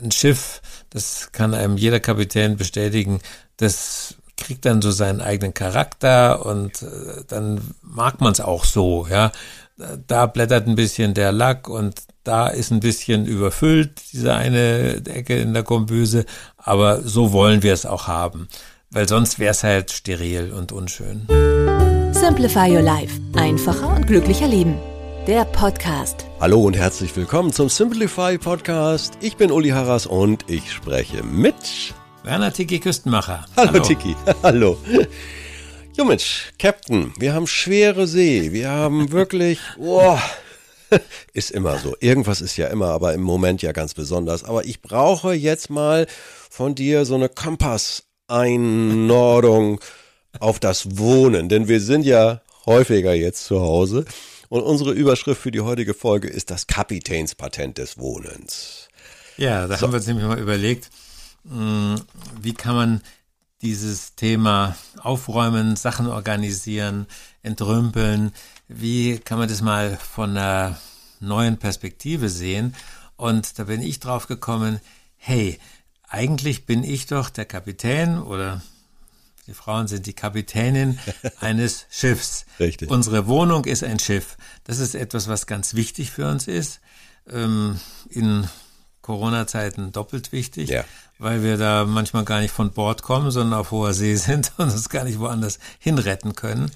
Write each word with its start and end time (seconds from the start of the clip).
Ein 0.00 0.12
Schiff, 0.12 0.60
das 0.90 1.30
kann 1.32 1.54
einem 1.54 1.76
jeder 1.76 2.00
Kapitän 2.00 2.56
bestätigen, 2.56 3.20
das 3.56 4.14
kriegt 4.36 4.64
dann 4.64 4.80
so 4.80 4.92
seinen 4.92 5.20
eigenen 5.20 5.54
Charakter 5.54 6.46
und 6.46 6.82
äh, 6.82 7.24
dann 7.26 7.60
mag 7.82 8.20
man 8.20 8.32
es 8.32 8.40
auch 8.40 8.64
so, 8.64 9.06
ja. 9.10 9.32
Da 10.08 10.26
blättert 10.26 10.66
ein 10.66 10.74
bisschen 10.74 11.14
der 11.14 11.30
Lack 11.30 11.68
und 11.68 12.02
da 12.24 12.48
ist 12.48 12.72
ein 12.72 12.80
bisschen 12.80 13.26
überfüllt, 13.26 13.92
diese 14.12 14.34
eine 14.34 15.02
Ecke 15.06 15.38
in 15.38 15.54
der 15.54 15.62
Kombüse, 15.62 16.26
aber 16.56 17.00
so 17.00 17.32
wollen 17.32 17.62
wir 17.62 17.72
es 17.72 17.86
auch 17.86 18.08
haben, 18.08 18.48
weil 18.90 19.08
sonst 19.08 19.38
wäre 19.38 19.52
es 19.52 19.62
halt 19.62 19.92
steril 19.92 20.52
und 20.52 20.72
unschön. 20.72 21.26
Simplify 22.12 22.74
Your 22.74 22.82
Life. 22.82 23.20
Einfacher 23.36 23.88
und 23.94 24.06
glücklicher 24.06 24.48
Leben. 24.48 24.76
Der 25.28 25.44
Podcast. 25.44 26.26
Hallo 26.40 26.62
und 26.62 26.74
herzlich 26.74 27.14
willkommen 27.14 27.52
zum 27.52 27.68
Simplify 27.68 28.38
Podcast. 28.38 29.18
Ich 29.20 29.36
bin 29.36 29.52
Uli 29.52 29.68
Harras 29.68 30.06
und 30.06 30.48
ich 30.48 30.72
spreche 30.72 31.22
mit 31.22 31.54
Werner 32.24 32.50
Tiki 32.50 32.78
Küstenmacher. 32.78 33.44
Hallo, 33.54 33.72
Hallo. 33.74 33.84
Tiki. 33.84 34.16
Hallo. 34.42 34.78
Jo 35.94 36.06
Mensch, 36.06 36.50
Captain, 36.58 37.12
wir 37.18 37.34
haben 37.34 37.46
schwere 37.46 38.06
See. 38.06 38.52
Wir 38.52 38.70
haben 38.70 39.12
wirklich, 39.12 39.58
oh, 39.78 40.16
ist 41.34 41.50
immer 41.50 41.76
so. 41.76 41.94
Irgendwas 42.00 42.40
ist 42.40 42.56
ja 42.56 42.68
immer, 42.68 42.88
aber 42.88 43.12
im 43.12 43.20
Moment 43.20 43.60
ja 43.60 43.72
ganz 43.72 43.92
besonders. 43.92 44.44
Aber 44.44 44.64
ich 44.64 44.80
brauche 44.80 45.34
jetzt 45.34 45.68
mal 45.68 46.06
von 46.48 46.74
dir 46.74 47.04
so 47.04 47.16
eine 47.16 47.28
Kompasseinordnung 47.28 49.78
auf 50.40 50.58
das 50.58 50.96
Wohnen, 50.96 51.50
denn 51.50 51.68
wir 51.68 51.82
sind 51.82 52.06
ja 52.06 52.40
häufiger 52.64 53.12
jetzt 53.12 53.44
zu 53.44 53.60
Hause. 53.60 54.06
Und 54.48 54.62
unsere 54.62 54.92
Überschrift 54.92 55.40
für 55.40 55.50
die 55.50 55.60
heutige 55.60 55.94
Folge 55.94 56.28
ist 56.28 56.50
das 56.50 56.66
Kapitänspatent 56.66 57.78
des 57.78 57.98
Wohnens. 57.98 58.88
Ja, 59.36 59.66
da 59.66 59.76
so. 59.76 59.82
haben 59.82 59.92
wir 59.92 59.98
uns 59.98 60.06
nämlich 60.06 60.26
mal 60.26 60.38
überlegt, 60.38 60.90
hm, 61.48 62.00
wie 62.40 62.54
kann 62.54 62.74
man 62.74 63.00
dieses 63.62 64.14
Thema 64.14 64.76
aufräumen, 64.98 65.76
Sachen 65.76 66.06
organisieren, 66.06 67.06
entrümpeln, 67.42 68.32
wie 68.68 69.18
kann 69.18 69.38
man 69.38 69.48
das 69.48 69.62
mal 69.62 69.96
von 69.96 70.30
einer 70.30 70.78
neuen 71.20 71.58
Perspektive 71.58 72.28
sehen? 72.28 72.74
Und 73.16 73.58
da 73.58 73.64
bin 73.64 73.82
ich 73.82 73.98
drauf 74.00 74.28
gekommen, 74.28 74.80
hey, 75.16 75.58
eigentlich 76.08 76.66
bin 76.66 76.84
ich 76.84 77.06
doch 77.06 77.30
der 77.30 77.44
Kapitän 77.44 78.18
oder 78.18 78.62
die 79.48 79.54
Frauen 79.54 79.88
sind 79.88 80.04
die 80.04 80.12
Kapitänin 80.12 80.98
eines 81.40 81.86
Schiffs. 81.90 82.44
Richtig. 82.60 82.90
Unsere 82.90 83.26
Wohnung 83.26 83.64
ist 83.64 83.82
ein 83.82 83.98
Schiff. 83.98 84.36
Das 84.64 84.78
ist 84.78 84.94
etwas, 84.94 85.26
was 85.26 85.46
ganz 85.46 85.74
wichtig 85.74 86.10
für 86.10 86.28
uns 86.28 86.46
ist. 86.46 86.80
Ähm, 87.30 87.80
in 88.10 88.46
Corona-Zeiten 89.00 89.90
doppelt 89.90 90.32
wichtig, 90.32 90.68
ja. 90.68 90.84
weil 91.18 91.42
wir 91.42 91.56
da 91.56 91.86
manchmal 91.86 92.24
gar 92.24 92.40
nicht 92.40 92.52
von 92.52 92.72
Bord 92.72 93.02
kommen, 93.02 93.30
sondern 93.30 93.58
auf 93.58 93.70
hoher 93.70 93.94
See 93.94 94.16
sind 94.16 94.52
und 94.58 94.70
uns 94.70 94.90
gar 94.90 95.04
nicht 95.04 95.18
woanders 95.18 95.58
hinretten 95.78 96.34
können. 96.34 96.70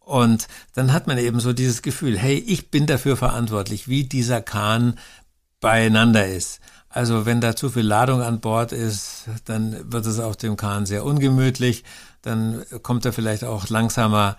Und 0.00 0.46
dann 0.74 0.92
hat 0.92 1.06
man 1.06 1.16
eben 1.16 1.40
so 1.40 1.54
dieses 1.54 1.80
Gefühl, 1.80 2.18
hey, 2.18 2.36
ich 2.36 2.70
bin 2.70 2.86
dafür 2.86 3.16
verantwortlich, 3.16 3.88
wie 3.88 4.04
dieser 4.04 4.42
Kahn 4.42 4.98
beieinander 5.60 6.26
ist. 6.26 6.60
Also 6.90 7.24
wenn 7.24 7.40
da 7.40 7.54
zu 7.54 7.70
viel 7.70 7.86
Ladung 7.86 8.20
an 8.20 8.40
Bord 8.40 8.72
ist, 8.72 9.26
dann 9.44 9.92
wird 9.92 10.04
es 10.06 10.18
auf 10.18 10.36
dem 10.36 10.56
Kahn 10.56 10.84
sehr 10.84 11.04
ungemütlich. 11.04 11.84
Dann 12.22 12.64
kommt 12.82 13.04
er 13.04 13.12
vielleicht 13.12 13.44
auch 13.44 13.68
langsamer 13.68 14.36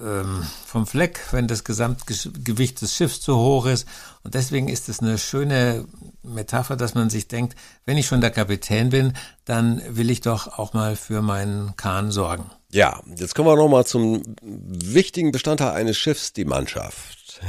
ähm, 0.00 0.44
vom 0.66 0.86
Fleck, 0.86 1.20
wenn 1.32 1.48
das 1.48 1.64
Gesamtgewicht 1.64 2.80
des 2.80 2.94
Schiffs 2.94 3.20
zu 3.20 3.36
hoch 3.36 3.66
ist. 3.66 3.86
Und 4.22 4.34
deswegen 4.34 4.68
ist 4.68 4.88
es 4.88 5.00
eine 5.00 5.18
schöne 5.18 5.84
Metapher, 6.22 6.76
dass 6.76 6.94
man 6.94 7.10
sich 7.10 7.28
denkt, 7.28 7.56
wenn 7.84 7.98
ich 7.98 8.06
schon 8.06 8.20
der 8.20 8.30
Kapitän 8.30 8.90
bin, 8.90 9.12
dann 9.44 9.82
will 9.88 10.10
ich 10.10 10.20
doch 10.20 10.58
auch 10.58 10.72
mal 10.72 10.96
für 10.96 11.22
meinen 11.22 11.76
Kahn 11.76 12.10
sorgen. 12.10 12.50
Ja, 12.70 13.02
jetzt 13.16 13.34
kommen 13.34 13.48
wir 13.48 13.56
nochmal 13.56 13.84
zum 13.84 14.22
wichtigen 14.42 15.32
Bestandteil 15.32 15.72
eines 15.72 15.98
Schiffs, 15.98 16.32
die 16.32 16.44
Mannschaft. 16.44 17.40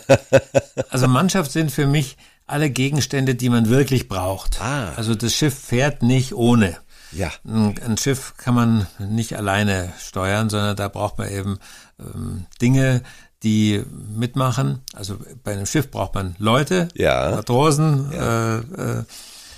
also 0.90 1.08
Mannschaft 1.08 1.52
sind 1.52 1.70
für 1.70 1.86
mich 1.86 2.16
alle 2.46 2.70
Gegenstände, 2.70 3.34
die 3.34 3.48
man 3.48 3.68
wirklich 3.68 4.08
braucht. 4.08 4.60
Ah. 4.60 4.92
Also 4.96 5.14
das 5.14 5.34
Schiff 5.34 5.58
fährt 5.58 6.02
nicht 6.02 6.34
ohne. 6.34 6.78
Ja. 7.12 7.30
Ein, 7.44 7.74
ein, 7.84 7.96
Schiff 7.96 8.34
kann 8.36 8.54
man 8.54 8.86
nicht 8.98 9.36
alleine 9.36 9.92
steuern, 9.98 10.50
sondern 10.50 10.76
da 10.76 10.88
braucht 10.88 11.18
man 11.18 11.30
eben 11.30 11.58
ähm, 11.98 12.46
Dinge, 12.60 13.02
die 13.42 13.82
mitmachen. 14.16 14.80
Also 14.94 15.18
bei 15.42 15.52
einem 15.52 15.66
Schiff 15.66 15.90
braucht 15.90 16.14
man 16.14 16.34
Leute, 16.38 16.88
ja. 16.94 17.30
Matrosen, 17.30 18.10
ja. 18.12 18.58
Äh, 18.58 18.58
äh, 18.58 19.04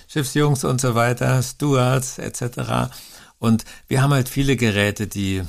Schiffsjungs 0.09 0.65
und 0.65 0.81
so 0.81 0.94
weiter, 0.94 1.42
Stewards 1.42 2.19
etc. 2.19 2.92
Und 3.38 3.65
wir 3.88 4.03
haben 4.03 4.12
halt 4.12 4.28
viele 4.28 4.56
Geräte, 4.56 5.06
die 5.06 5.42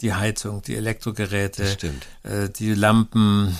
die 0.00 0.14
Heizung, 0.14 0.62
die 0.62 0.76
Elektrogeräte, 0.76 1.76
äh, 2.22 2.48
die 2.48 2.72
Lampen, 2.74 3.56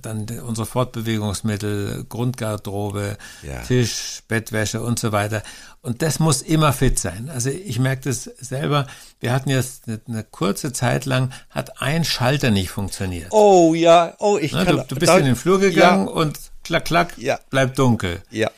dann 0.00 0.26
unsere 0.40 0.66
Fortbewegungsmittel, 0.66 2.06
Grundgarderobe, 2.08 3.18
ja. 3.42 3.60
Tisch, 3.60 4.22
Bettwäsche 4.28 4.82
und 4.82 4.98
so 4.98 5.12
weiter. 5.12 5.42
Und 5.82 6.00
das 6.00 6.20
muss 6.20 6.40
immer 6.40 6.72
fit 6.72 6.98
sein. 6.98 7.28
Also 7.28 7.50
ich 7.50 7.78
merke 7.78 8.04
das 8.04 8.24
selber. 8.24 8.86
Wir 9.20 9.32
hatten 9.32 9.50
jetzt 9.50 9.88
eine, 9.88 10.00
eine 10.08 10.24
kurze 10.24 10.72
Zeit 10.72 11.04
lang, 11.04 11.32
hat 11.50 11.82
ein 11.82 12.04
Schalter 12.04 12.50
nicht 12.50 12.70
funktioniert. 12.70 13.28
Oh 13.30 13.74
ja, 13.74 14.14
oh 14.20 14.38
ich 14.40 14.52
Na, 14.52 14.64
kann. 14.64 14.76
Du, 14.76 14.94
du 14.94 14.96
bist 14.96 15.12
in 15.12 15.24
den 15.24 15.36
Flur 15.36 15.60
gegangen 15.60 16.06
ja. 16.06 16.12
und 16.12 16.38
klack, 16.64 16.86
klack, 16.86 17.18
ja. 17.18 17.38
bleibt 17.50 17.78
dunkel. 17.78 18.22
Ja. 18.30 18.50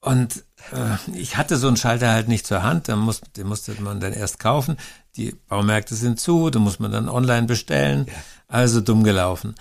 Und 0.00 0.44
äh, 0.72 1.18
ich 1.18 1.36
hatte 1.36 1.56
so 1.56 1.68
einen 1.68 1.76
Schalter 1.76 2.12
halt 2.12 2.28
nicht 2.28 2.46
zur 2.46 2.62
Hand, 2.62 2.88
dann 2.88 2.98
muss, 2.98 3.20
den 3.36 3.46
musste 3.46 3.80
man 3.80 4.00
dann 4.00 4.12
erst 4.12 4.38
kaufen. 4.38 4.76
Die 5.18 5.34
Baumärkte 5.48 5.94
sind 5.94 6.20
zu, 6.20 6.48
da 6.48 6.58
muss 6.58 6.78
man 6.78 6.92
dann 6.92 7.08
online 7.08 7.46
bestellen. 7.46 8.06
Ja. 8.08 8.14
Also 8.46 8.80
dumm 8.80 9.04
gelaufen. 9.04 9.54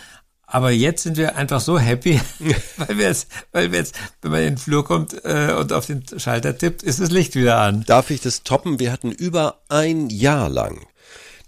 Aber 0.50 0.72
jetzt 0.72 1.04
sind 1.04 1.18
wir 1.18 1.36
einfach 1.36 1.60
so 1.60 1.78
happy, 1.78 2.22
weil 2.78 2.98
wir 2.98 3.08
jetzt, 3.08 3.28
weil 3.52 3.72
wir 3.74 3.80
jetzt, 3.80 3.96
wenn 4.22 4.32
man 4.32 4.40
in 4.42 4.48
den 4.54 4.58
Flur 4.58 4.86
kommt 4.86 5.14
äh, 5.26 5.52
und 5.52 5.74
auf 5.74 5.88
den 5.88 6.06
Schalter 6.18 6.58
tippt, 6.58 6.84
ist 6.84 7.02
das 7.02 7.12
Licht 7.12 7.36
wieder 7.36 7.60
an. 7.60 7.84
Darf 7.86 8.12
ich 8.12 8.22
das 8.22 8.44
toppen? 8.44 8.80
Wir 8.80 8.94
hatten 8.94 9.12
über 9.12 9.60
ein 9.68 10.10
Jahr 10.10 10.48
lang 10.48 10.88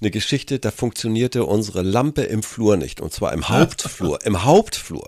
eine 0.02 0.12
Geschichte, 0.12 0.60
da 0.60 0.72
funktionierte 0.72 1.46
unsere 1.46 1.82
Lampe 1.82 2.24
im 2.24 2.44
Flur 2.44 2.78
nicht. 2.78 3.02
Und 3.02 3.14
zwar 3.14 3.34
im 3.34 3.50
Hauptflur. 3.50 4.20
Im 4.26 4.44
Hauptflur. 4.44 5.08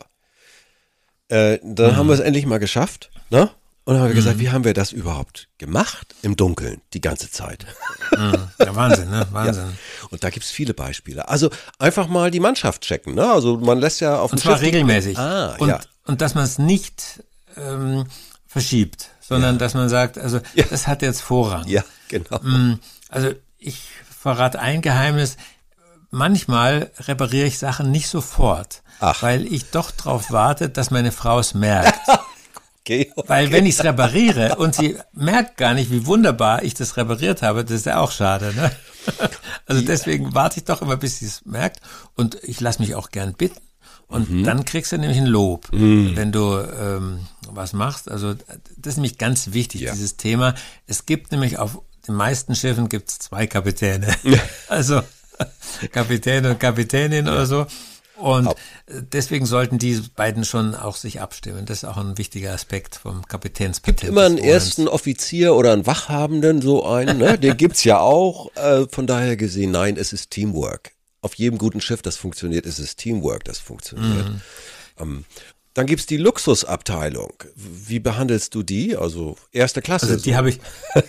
Äh, 1.29 1.59
dann 1.63 1.93
mhm. 1.93 1.95
haben 1.97 2.07
wir 2.07 2.13
es 2.13 2.19
endlich 2.19 2.45
mal 2.45 2.59
geschafft. 2.59 3.09
Ne? 3.29 3.49
Und 3.91 3.95
dann 3.97 4.03
haben 4.03 4.11
wir 4.11 4.15
gesagt, 4.15 4.37
mhm. 4.37 4.41
wie 4.41 4.49
haben 4.51 4.63
wir 4.63 4.73
das 4.73 4.93
überhaupt 4.93 5.49
gemacht 5.57 6.15
im 6.21 6.37
Dunkeln 6.37 6.79
die 6.93 7.01
ganze 7.01 7.29
Zeit? 7.29 7.65
Mhm. 8.17 8.47
Ja, 8.57 8.73
Wahnsinn, 8.73 9.09
ne? 9.09 9.27
Wahnsinn. 9.31 9.65
Ja. 9.65 10.07
Und 10.11 10.23
da 10.23 10.29
gibt's 10.29 10.49
viele 10.49 10.73
Beispiele. 10.73 11.27
Also 11.27 11.49
einfach 11.77 12.07
mal 12.07 12.31
die 12.31 12.39
Mannschaft 12.39 12.83
checken. 12.83 13.15
Ne? 13.15 13.29
Also 13.29 13.57
man 13.57 13.79
lässt 13.79 13.99
ja 13.99 14.17
auf 14.17 14.31
dem 14.31 14.35
Und 14.35 14.39
zwar 14.39 14.55
Schiff 14.55 14.67
regelmäßig. 14.67 15.17
Ah, 15.19 15.55
und, 15.57 15.67
ja. 15.67 15.81
und 16.05 16.21
dass 16.21 16.35
man 16.35 16.45
es 16.45 16.57
nicht 16.57 17.21
ähm, 17.57 18.05
verschiebt, 18.47 19.09
sondern 19.19 19.55
Ja. 19.55 19.59
dass 19.59 19.73
man 19.73 19.89
sagt, 19.89 20.17
also 20.17 20.39
das 20.69 20.87
hat 20.87 21.01
jetzt 21.01 21.21
Vorrang. 21.21 21.67
Ja, 21.67 21.83
genau. 22.07 22.39
Mm, 22.43 22.79
Also 23.09 23.33
ich 23.57 23.81
verrate 24.21 24.59
ein 24.59 24.81
Geheimnis. 24.81 25.35
Manchmal 26.11 26.91
repariere 26.99 27.47
ich 27.47 27.57
Sachen 27.59 27.91
nicht 27.91 28.07
sofort, 28.07 28.83
Ach. 29.01 29.21
weil 29.21 29.45
ich 29.45 29.69
doch 29.71 29.91
darauf 29.91 30.31
warte, 30.31 30.69
dass 30.69 30.91
meine 30.91 31.11
Frau 31.11 31.39
es 31.39 31.53
merkt. 31.53 31.99
Okay. 32.83 33.11
Weil 33.27 33.51
wenn 33.51 33.65
ich 33.67 33.75
es 33.77 33.83
repariere 33.83 34.55
und 34.55 34.73
sie 34.75 34.97
merkt 35.13 35.57
gar 35.57 35.73
nicht, 35.75 35.91
wie 35.91 36.05
wunderbar 36.07 36.63
ich 36.63 36.73
das 36.73 36.97
repariert 36.97 37.41
habe, 37.43 37.63
das 37.63 37.71
ist 37.77 37.85
ja 37.85 37.99
auch 37.99 38.11
schade. 38.11 38.53
Ne? 38.55 38.71
Also 39.65 39.81
deswegen 39.83 40.33
warte 40.35 40.59
ich 40.59 40.65
doch 40.65 40.81
immer, 40.81 40.97
bis 40.97 41.19
sie 41.19 41.25
es 41.25 41.45
merkt 41.45 41.79
und 42.15 42.37
ich 42.43 42.59
lasse 42.59 42.81
mich 42.81 42.93
auch 42.95 43.09
gern 43.09 43.33
bitten. 43.33 43.59
Und 44.07 44.29
Mhm. 44.29 44.43
dann 44.43 44.65
kriegst 44.65 44.91
du 44.91 44.97
nämlich 44.97 45.17
ein 45.17 45.25
Lob, 45.25 45.69
wenn 45.71 46.31
du 46.33 46.57
ähm, 46.57 47.19
was 47.49 47.71
machst. 47.73 48.11
Also 48.11 48.33
das 48.33 48.93
ist 48.93 48.97
nämlich 48.97 49.17
ganz 49.17 49.53
wichtig, 49.53 49.81
Ja. 49.81 49.91
dieses 49.93 50.17
Thema. 50.17 50.53
Es 50.85 51.05
gibt 51.05 51.31
nämlich 51.31 51.57
auf 51.59 51.79
den 52.07 52.15
meisten 52.15 52.55
Schiffen 52.55 52.89
gibt's 52.89 53.19
zwei 53.19 53.47
Kapitäne. 53.47 54.13
Also 54.67 55.01
Kapitän 55.91 56.45
und 56.45 56.59
Kapitänin 56.59 57.27
oder 57.27 57.45
so. 57.45 57.65
Und 58.21 58.47
Ab- 58.47 58.57
deswegen 58.87 59.45
sollten 59.45 59.77
die 59.79 59.99
beiden 60.15 60.45
schon 60.45 60.75
auch 60.75 60.95
sich 60.95 61.19
abstimmen. 61.21 61.65
Das 61.65 61.79
ist 61.79 61.85
auch 61.85 61.97
ein 61.97 62.17
wichtiger 62.17 62.53
Aspekt 62.53 62.95
vom 62.95 63.25
Kapitänspatent. 63.27 64.03
Immer 64.09 64.25
einen 64.25 64.35
des 64.37 64.45
Orens. 64.45 64.63
ersten 64.65 64.87
Offizier 64.87 65.55
oder 65.55 65.73
einen 65.73 65.85
Wachhabenden, 65.87 66.61
so 66.61 66.85
einen, 66.85 67.17
ne? 67.17 67.37
den 67.37 67.57
gibt's 67.57 67.83
ja 67.83 67.99
auch. 67.99 68.55
Äh, 68.55 68.85
von 68.89 69.07
daher 69.07 69.35
gesehen, 69.37 69.71
nein, 69.71 69.97
es 69.97 70.13
ist 70.13 70.29
Teamwork. 70.31 70.91
Auf 71.21 71.35
jedem 71.35 71.57
guten 71.57 71.81
Schiff, 71.81 72.01
das 72.01 72.15
funktioniert, 72.17 72.65
ist 72.65 72.79
es 72.79 72.95
Teamwork, 72.95 73.43
das 73.43 73.59
funktioniert. 73.59 74.29
Mhm. 74.29 74.41
Ähm, 74.99 75.25
dann 75.73 75.85
gibt's 75.85 76.05
die 76.05 76.17
Luxusabteilung. 76.17 77.31
Wie 77.55 77.99
behandelst 77.99 78.53
du 78.55 78.61
die? 78.63 78.97
Also 78.97 79.37
erste 79.51 79.81
Klasse. 79.81 80.07
Also 80.07 80.21
die 80.23 80.31
so. 80.31 80.35
habe 80.35 80.49
ich, 80.49 80.59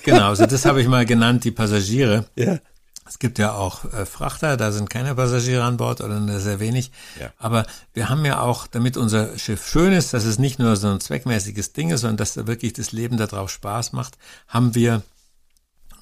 genau, 0.05 0.29
also 0.29 0.47
das 0.47 0.65
habe 0.65 0.81
ich 0.81 0.87
mal 0.89 1.05
genannt, 1.05 1.45
die 1.45 1.51
Passagiere. 1.51 2.27
ja. 2.37 2.59
Es 3.07 3.19
gibt 3.19 3.39
ja 3.39 3.53
auch 3.53 3.85
äh, 3.93 4.07
Frachter, 4.07 4.57
da 4.57 4.73
sind 4.73 4.89
keine 4.89 5.15
Passagiere 5.15 5.65
an 5.65 5.77
Bord 5.77 6.01
oder 6.01 6.19
nur 6.21 6.41
sehr 6.41 6.61
wenig. 6.61 6.93
Ja. 7.21 7.31
Aber 7.39 7.67
wir 7.95 8.09
haben 8.09 8.25
ja 8.25 8.41
auch, 8.41 8.67
damit 8.67 8.97
unser 8.97 9.37
Schiff 9.39 9.67
schön 9.69 9.93
ist, 9.93 10.15
dass 10.15 10.25
es 10.25 10.39
nicht 10.39 10.59
nur 10.59 10.77
so 10.77 10.89
ein 10.89 11.01
zweckmäßiges 11.01 11.73
Ding 11.73 11.91
ist, 11.91 12.03
sondern 12.03 12.17
dass 12.17 12.35
da 12.35 12.47
wirklich 12.47 12.73
das 12.75 12.93
Leben 12.93 13.17
darauf 13.17 13.51
Spaß 13.51 13.93
macht, 13.93 14.17
haben 14.49 14.75
wir 14.75 15.03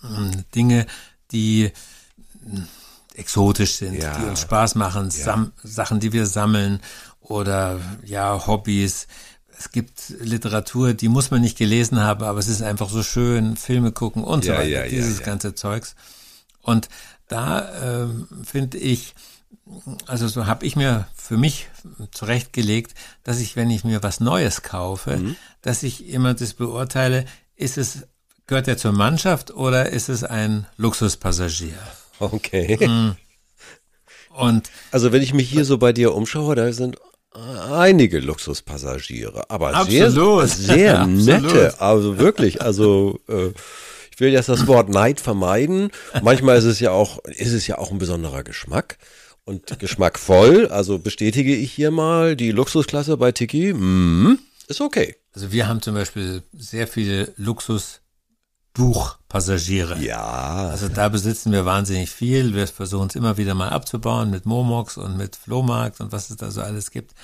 ähm, 0.05 0.45
Dinge, 0.55 0.87
die 1.33 1.73
mh, 2.45 2.67
exotisch 3.15 3.73
sind, 3.77 3.95
Ja. 3.95 4.17
die 4.19 4.25
uns 4.27 4.41
Spaß 4.43 4.75
machen, 4.77 5.11
Sam 5.11 5.53
Sachen, 5.63 6.01
die 6.01 6.13
wir 6.13 6.27
sammeln 6.27 6.81
oder 7.21 7.81
ja, 8.05 8.47
Hobbys. 8.47 9.07
Es 9.59 9.73
gibt 9.73 10.15
Literatur, 10.21 10.95
die 10.95 11.09
muss 11.09 11.31
man 11.31 11.41
nicht 11.43 11.59
gelesen 11.59 12.01
haben, 12.01 12.25
aber 12.25 12.39
es 12.39 12.49
ist 12.49 12.63
einfach 12.63 12.89
so 12.89 13.03
schön, 13.03 13.57
Filme 13.57 13.93
gucken 13.93 14.25
und 14.25 14.45
so 14.45 14.53
Ja, 14.53 14.59
weiter, 14.59 14.69
ja, 14.69 14.85
ja, 14.85 14.89
dieses 14.91 15.19
ja. 15.19 15.25
ganze 15.27 15.55
Zeugs. 15.55 15.95
Und 16.63 16.89
da 17.29 18.03
ähm, 18.03 18.29
finde 18.45 18.79
ich, 18.79 19.15
also 20.07 20.29
so 20.29 20.47
habe 20.47 20.67
ich 20.67 20.77
mir 20.77 21.07
für 21.15 21.37
mich 21.37 21.69
zurechtgelegt, 22.13 22.95
dass 23.25 23.41
ich, 23.41 23.57
wenn 23.57 23.71
ich 23.71 23.85
mir 23.85 24.03
was 24.03 24.21
Neues 24.21 24.63
kaufe, 24.63 25.17
Mhm. 25.17 25.37
dass 25.63 25.83
ich 25.83 26.09
immer 26.09 26.35
das 26.35 26.55
beurteile, 26.55 27.25
ist 27.57 27.79
es, 27.79 28.05
gehört 28.47 28.69
er 28.69 28.77
zur 28.77 28.93
Mannschaft 28.93 29.51
oder 29.53 29.91
ist 29.91 30.09
es 30.09 30.25
ein 30.25 30.67
Luxuspassagier? 30.77 31.79
Okay. 32.19 32.87
Mhm. 32.87 33.17
Und 34.31 34.71
Also 34.93 35.13
wenn 35.13 35.23
ich 35.23 35.35
mich 35.35 35.49
hier 35.51 35.65
so 35.65 35.79
bei 35.79 35.93
dir 35.93 36.15
umschaue, 36.15 36.55
da 36.55 36.73
sind 36.73 36.97
einige 37.33 38.19
Luxuspassagiere, 38.21 39.49
aber 39.51 39.85
sehr, 39.85 40.07
Absolut. 40.07 40.49
sehr 40.49 41.01
Absolut. 41.01 41.27
nette, 41.27 41.81
also 41.81 42.19
wirklich, 42.19 42.61
also 42.61 43.21
äh, 43.29 43.53
ich 44.21 44.27
will 44.27 44.35
jetzt 44.35 44.51
das 44.51 44.67
Wort 44.67 44.91
Neid 44.91 45.19
vermeiden. 45.19 45.91
Manchmal 46.23 46.59
ist 46.59 46.65
es 46.65 46.79
ja 46.79 46.91
auch, 46.91 47.25
ist 47.25 47.55
es 47.55 47.67
ja 47.67 47.79
auch 47.79 47.91
ein 47.91 47.97
besonderer 47.97 48.43
Geschmack 48.43 48.99
und 49.47 49.79
geschmackvoll. 49.79 50.69
Also 50.69 50.99
bestätige 50.99 51.57
ich 51.57 51.73
hier 51.73 51.91
mal 51.91 52.37
die 52.37 52.53
Luxusklasse 52.53 53.17
bei 53.17 53.33
Tiki, 53.33 53.73
mm, 53.73 54.39
ist 54.69 54.83
okay. 54.83 55.17
also 55.35 55.53
wir 55.53 55.69
haben 55.69 55.81
zum 55.81 55.95
Beispiel 55.95 56.43
sehr 56.53 56.87
viele 56.87 57.33
Luxusbuchpassagiere. 57.39 59.99
Ja, 60.03 60.69
Also 60.69 60.89
da 60.89 61.09
besitzen 61.09 61.51
wir 61.53 61.65
wahnsinnig 61.65 62.11
viel. 62.11 62.55
Wir 62.55 62.67
versuchen 62.67 63.09
es 63.09 63.17
immer 63.17 63.39
wieder 63.39 63.55
mal 63.55 63.71
abzubauen 63.71 64.29
mit 64.29 64.45
Momox 64.45 64.99
und 64.99 65.17
mit 65.17 65.35
Flohmarkt 65.35 66.03
und 66.03 66.13
was 66.13 66.29
es 66.29 66.37
da 66.37 66.51
so 66.51 66.61
alles 66.61 66.91
gibt. 66.91 67.15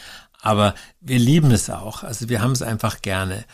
Aber 0.40 0.74
wir 1.02 1.18
lieben 1.18 1.50
es 1.50 1.68
auch. 1.68 2.04
Also 2.04 2.30
wir 2.30 2.40
haben 2.40 2.52
es 2.52 2.62
einfach 2.62 3.02
gerne. 3.02 3.44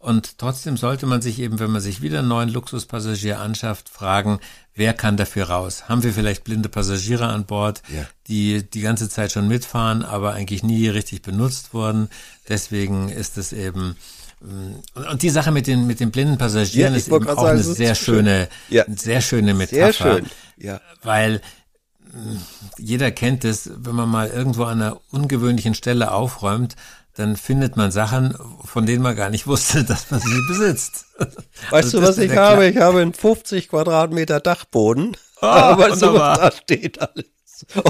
Und 0.00 0.38
trotzdem 0.38 0.76
sollte 0.76 1.06
man 1.06 1.20
sich 1.22 1.40
eben, 1.40 1.58
wenn 1.58 1.72
man 1.72 1.80
sich 1.80 2.00
wieder 2.02 2.20
einen 2.20 2.28
neuen 2.28 2.48
Luxuspassagier 2.48 3.40
anschafft, 3.40 3.88
fragen, 3.88 4.38
wer 4.74 4.94
kann 4.94 5.16
dafür 5.16 5.50
raus? 5.50 5.88
Haben 5.88 6.04
wir 6.04 6.12
vielleicht 6.12 6.44
blinde 6.44 6.68
Passagiere 6.68 7.26
an 7.26 7.46
Bord, 7.46 7.82
Ja. 7.92 8.06
die 8.28 8.62
die 8.62 8.80
ganze 8.80 9.08
Zeit 9.08 9.32
schon 9.32 9.48
mitfahren, 9.48 10.04
aber 10.04 10.34
eigentlich 10.34 10.62
nie 10.62 10.88
richtig 10.88 11.22
benutzt 11.22 11.74
wurden? 11.74 12.10
Deswegen 12.48 13.08
ist 13.08 13.38
es 13.38 13.52
eben 13.52 13.96
und 14.40 15.04
und 15.08 15.22
die 15.22 15.30
Sache 15.30 15.50
mit 15.50 15.66
den 15.66 15.88
mit 15.88 15.98
den 15.98 16.12
blinden 16.12 16.38
Passagieren 16.38 16.92
Ja, 16.92 16.98
ist 16.98 17.08
eben 17.08 17.26
auch 17.28 17.34
sagen, 17.34 17.48
eine 17.58 17.62
sehr 17.64 17.96
schön. 17.96 18.14
schöne, 18.24 18.48
Ja. 18.68 18.84
sehr 18.86 19.20
schöne 19.20 19.52
Metapher. 19.52 19.92
sehr 19.92 19.92
schön. 19.92 20.26
Ja. 20.58 20.80
Weil 21.02 21.40
mh, 22.14 22.40
jeder 22.78 23.10
kennt 23.10 23.44
es, 23.44 23.68
wenn 23.74 23.96
man 23.96 24.08
mal 24.08 24.28
irgendwo 24.28 24.62
an 24.62 24.80
einer 24.80 25.00
ungewöhnlichen 25.10 25.74
Stelle 25.74 26.12
aufräumt, 26.12 26.76
dann 27.18 27.36
findet 27.36 27.76
man 27.76 27.90
Sachen, 27.90 28.36
von 28.64 28.86
denen 28.86 29.02
man 29.02 29.16
gar 29.16 29.30
nicht 29.30 29.46
wusste, 29.46 29.84
dass 29.84 30.10
man 30.10 30.20
sie 30.20 30.40
besitzt. 30.48 31.06
Weißt 31.18 31.34
Also 31.72 32.00
du, 32.00 32.06
was 32.06 32.18
ich 32.18 32.36
habe? 32.36 32.66
Ich 32.68 32.76
habe 32.78 33.00
einen 33.00 33.14
50 33.14 33.68
Quadratmeter 33.68 34.40
Dachboden. 34.40 35.16
Du, 35.40 35.46
wunderbar. 35.46 36.38
was 36.40 36.50
da 36.50 36.52
steht 36.52 37.00
alles? 37.00 37.26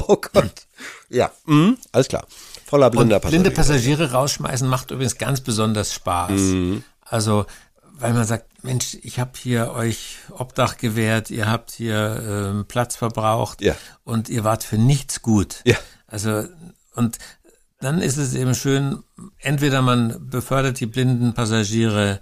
Oh 0.07 0.17
Gott. 0.17 0.67
Ja, 1.09 1.31
mhm, 1.45 1.77
alles 1.91 2.07
klar. 2.07 2.27
Voller 2.67 2.91
blinder 2.91 3.15
Und 3.15 3.27
blinde 3.27 3.49
Passagiere. 3.49 3.97
Passagiere 3.97 4.11
rausschmeißen 4.11 4.67
macht 4.67 4.91
übrigens 4.91 5.17
ganz 5.17 5.41
besonders 5.41 5.91
Spaß. 5.91 6.29
Mhm. 6.31 6.83
Also, 7.01 7.47
weil 7.93 8.13
man 8.13 8.25
sagt, 8.25 8.63
Mensch, 8.63 8.97
ich 9.01 9.19
habe 9.19 9.31
hier 9.35 9.71
euch 9.71 10.17
Obdach 10.29 10.77
gewährt, 10.77 11.31
ihr 11.31 11.49
habt 11.49 11.71
hier 11.71 12.51
ähm, 12.51 12.65
Platz 12.67 12.95
verbraucht 12.95 13.61
Ja. 13.63 13.75
und 14.03 14.29
ihr 14.29 14.43
wart 14.43 14.63
für 14.63 14.77
nichts 14.77 15.23
gut. 15.23 15.61
Ja. 15.65 15.75
Also, 16.05 16.43
und 16.93 17.17
dann 17.79 18.01
ist 18.01 18.17
es 18.17 18.33
eben 18.33 18.55
schön, 18.55 19.03
entweder 19.37 19.81
man 19.81 20.29
befördert 20.29 20.79
die 20.79 20.85
blinden 20.85 21.33
Passagiere 21.33 22.19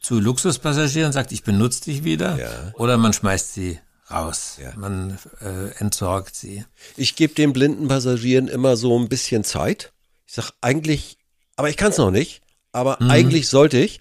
zu 0.00 0.18
Luxuspassagieren 0.20 1.06
und 1.06 1.12
sagt, 1.12 1.32
ich 1.32 1.42
benutze 1.44 1.84
dich 1.84 2.04
wieder, 2.04 2.36
Ja. 2.38 2.72
oder 2.74 2.96
man 2.98 3.12
schmeißt 3.12 3.54
sie 3.54 3.78
raus. 4.10 4.58
Ja. 4.62 4.72
Man 4.76 5.18
äh, 5.40 5.70
entsorgt 5.78 6.34
sie. 6.36 6.64
Ich 6.96 7.16
gebe 7.16 7.34
den 7.34 7.52
blinden 7.52 7.88
Passagieren 7.88 8.48
immer 8.48 8.76
so 8.76 8.98
ein 8.98 9.08
bisschen 9.08 9.44
Zeit. 9.44 9.92
Ich 10.26 10.34
sag 10.34 10.50
eigentlich, 10.60 11.16
aber 11.56 11.70
ich 11.70 11.76
kann 11.76 11.90
es 11.90 11.98
noch 11.98 12.10
nicht, 12.10 12.42
aber 12.72 12.98
Mhm. 13.00 13.10
eigentlich 13.10 13.48
sollte 13.48 13.78
ich. 13.78 14.00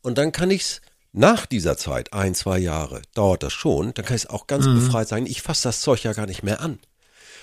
Und 0.00 0.16
dann 0.18 0.32
kann 0.32 0.50
ich's 0.50 0.80
nach 1.12 1.44
dieser 1.44 1.76
Zeit, 1.76 2.14
ein, 2.14 2.34
zwei 2.34 2.58
Jahre, 2.58 3.02
dauert 3.14 3.42
das 3.42 3.52
schon, 3.52 3.92
dann 3.92 4.04
kann 4.06 4.16
ich 4.16 4.22
es 4.24 4.30
auch 4.30 4.46
ganz 4.46 4.64
befreit 4.64 5.08
sagen, 5.08 5.26
ich 5.26 5.42
fasse 5.42 5.64
das 5.64 5.82
Zeug 5.82 6.02
ja 6.04 6.14
gar 6.14 6.24
nicht 6.26 6.42
mehr 6.42 6.62
an. 6.62 6.78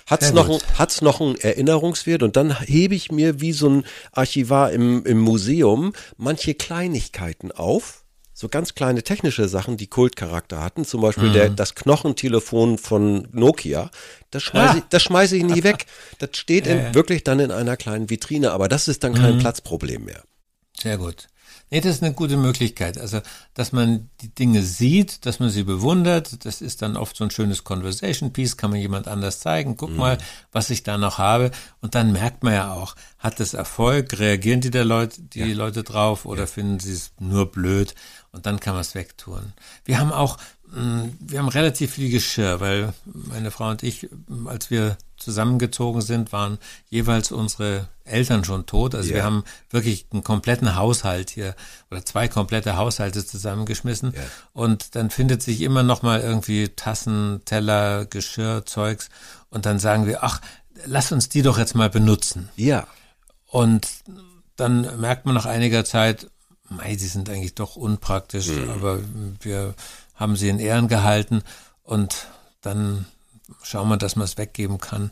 Hat's 0.10 0.28
Sehr 0.28 0.34
noch, 0.34 0.60
hat's 0.78 1.02
noch 1.02 1.22
einen 1.22 1.36
Erinnerungswert? 1.36 2.24
Und 2.24 2.36
dann 2.36 2.60
hebe 2.62 2.96
ich 2.96 3.12
mir 3.12 3.42
wie 3.42 3.54
so 3.54 3.70
ein 3.70 3.86
Archivar 4.12 4.72
im, 4.72 5.06
im 5.06 5.20
Museum 5.20 5.94
manche 6.18 6.56
Kleinigkeiten 6.56 7.52
auf, 7.52 8.04
so 8.34 8.48
ganz 8.48 8.74
kleine 8.74 9.04
technische 9.04 9.50
Sachen, 9.50 9.76
die 9.76 9.88
Kultcharakter 9.88 10.64
hatten, 10.64 10.86
zum 10.86 11.02
Beispiel 11.02 11.32
der, 11.32 11.50
das 11.50 11.76
Knochentelefon 11.76 12.78
von 12.78 13.28
Nokia, 13.34 13.92
das 14.32 14.44
schmeiße 14.44 14.78
ich, 14.78 14.84
das 14.90 15.04
schmeiße 15.04 15.36
ich 15.36 15.44
nie 15.44 15.64
weg. 15.66 15.86
Das 16.20 16.30
steht 16.34 16.66
in, 16.66 16.96
wirklich 16.96 17.26
dann 17.26 17.40
in 17.40 17.52
einer 17.52 17.76
kleinen 17.76 18.10
Vitrine, 18.10 18.52
aber 18.52 18.70
das 18.70 18.88
ist 18.88 19.04
dann 19.04 19.14
kein 19.14 19.40
Platzproblem 19.40 20.06
mehr. 20.06 20.24
Sehr 20.82 20.98
gut. 20.98 21.28
Nee, 21.72 21.82
das 21.82 21.96
ist 21.96 22.04
eine 22.04 22.14
gute 22.14 22.36
Möglichkeit. 22.38 22.98
Also, 22.98 23.22
dass 23.54 23.72
man 23.72 24.10
die 24.22 24.34
Dinge 24.34 24.64
sieht, 24.64 25.26
dass 25.26 25.40
man 25.40 25.50
sie 25.50 25.64
bewundert, 25.64 26.44
das 26.46 26.62
ist 26.62 26.82
dann 26.82 26.98
oft 26.98 27.16
so 27.16 27.24
ein 27.24 27.32
schönes 27.32 27.64
Conversation 27.64 28.34
Piece, 28.34 28.58
kann 28.58 28.72
man 28.72 28.80
jemand 28.80 29.08
anders 29.08 29.40
zeigen. 29.40 29.78
Guck 29.78 29.96
mal, 29.96 30.18
was 30.52 30.72
ich 30.72 30.82
da 30.82 30.98
noch 30.98 31.20
habe. 31.20 31.52
Und 31.82 31.94
dann 31.94 32.12
merkt 32.12 32.44
man 32.44 32.54
ja 32.54 32.74
auch, 32.74 32.96
hat 33.20 33.40
es 33.40 33.54
Erfolg, 33.54 34.18
reagieren 34.20 34.62
die 34.62 34.72
der 34.72 34.86
Leute, 34.86 35.22
die 35.22 35.54
Leute 35.54 35.84
drauf 35.84 36.26
oder 36.26 36.48
finden 36.48 36.80
sie 36.80 36.94
es 36.94 37.12
nur 37.20 37.52
blöd? 37.52 37.94
Und 38.32 38.46
dann 38.46 38.60
kann 38.60 38.74
man 38.74 38.82
es 38.82 38.96
wegtun. 38.96 39.54
Wir 39.86 40.00
haben 40.00 40.12
auch, 40.12 40.38
mh, 40.72 41.10
wir 41.20 41.40
haben 41.40 41.50
relativ 41.50 41.94
viel 41.94 42.10
Geschirr, 42.10 42.60
weil 42.60 42.94
meine 43.06 43.52
Frau 43.52 43.70
und 43.70 43.84
ich, 43.84 44.10
als 44.46 44.72
wir 44.72 44.98
zusammengezogen 45.20 46.02
sind, 46.02 46.32
waren 46.32 46.58
jeweils 46.90 47.32
unsere 47.32 47.88
Eltern 48.06 48.44
schon 48.44 48.66
tot. 48.66 48.96
Also 48.96 49.10
Ja. 49.10 49.16
wir 49.16 49.24
haben 49.24 49.44
wirklich 49.70 50.08
einen 50.12 50.24
kompletten 50.24 50.76
Haushalt 50.76 51.30
hier 51.30 51.56
oder 51.92 52.04
zwei 52.06 52.28
komplette 52.28 52.76
Haushalte 52.78 53.26
zusammengeschmissen. 53.26 54.14
Ja. 54.16 54.22
Und 54.54 54.96
dann 54.96 55.10
findet 55.10 55.44
sich 55.44 55.62
immer 55.62 55.84
noch 55.84 56.02
mal 56.02 56.22
irgendwie 56.22 56.70
Tassen, 56.70 57.42
Teller, 57.46 58.06
Geschirr, 58.06 58.66
Zeugs. 58.66 59.10
Und 59.50 59.66
dann 59.66 59.80
sagen 59.80 60.06
wir, 60.08 60.24
ach, 60.24 60.42
lass 60.86 61.12
uns 61.12 61.30
die 61.30 61.42
doch 61.42 61.58
jetzt 61.58 61.76
mal 61.76 61.90
benutzen. 61.90 62.50
Ja. 62.56 62.88
Und 63.46 63.88
dann 64.56 65.00
merkt 65.00 65.26
man 65.26 65.36
nach 65.36 65.46
einiger 65.46 65.86
Zeit, 65.86 66.28
mei, 66.70 66.96
die 66.96 67.06
sind 67.08 67.30
eigentlich 67.30 67.56
doch 67.56 67.76
unpraktisch, 67.76 68.48
Mhm. 68.48 68.70
aber 68.70 69.00
wir 69.42 69.74
haben 70.16 70.36
sie 70.36 70.50
in 70.50 70.60
Ehren 70.60 70.88
gehalten 70.88 71.44
und 71.84 72.28
dann 72.62 73.06
schauen 73.64 73.90
wir, 73.90 73.98
dass 73.98 74.16
man 74.16 74.26
es 74.26 74.38
weggeben 74.38 74.80
kann. 74.80 75.12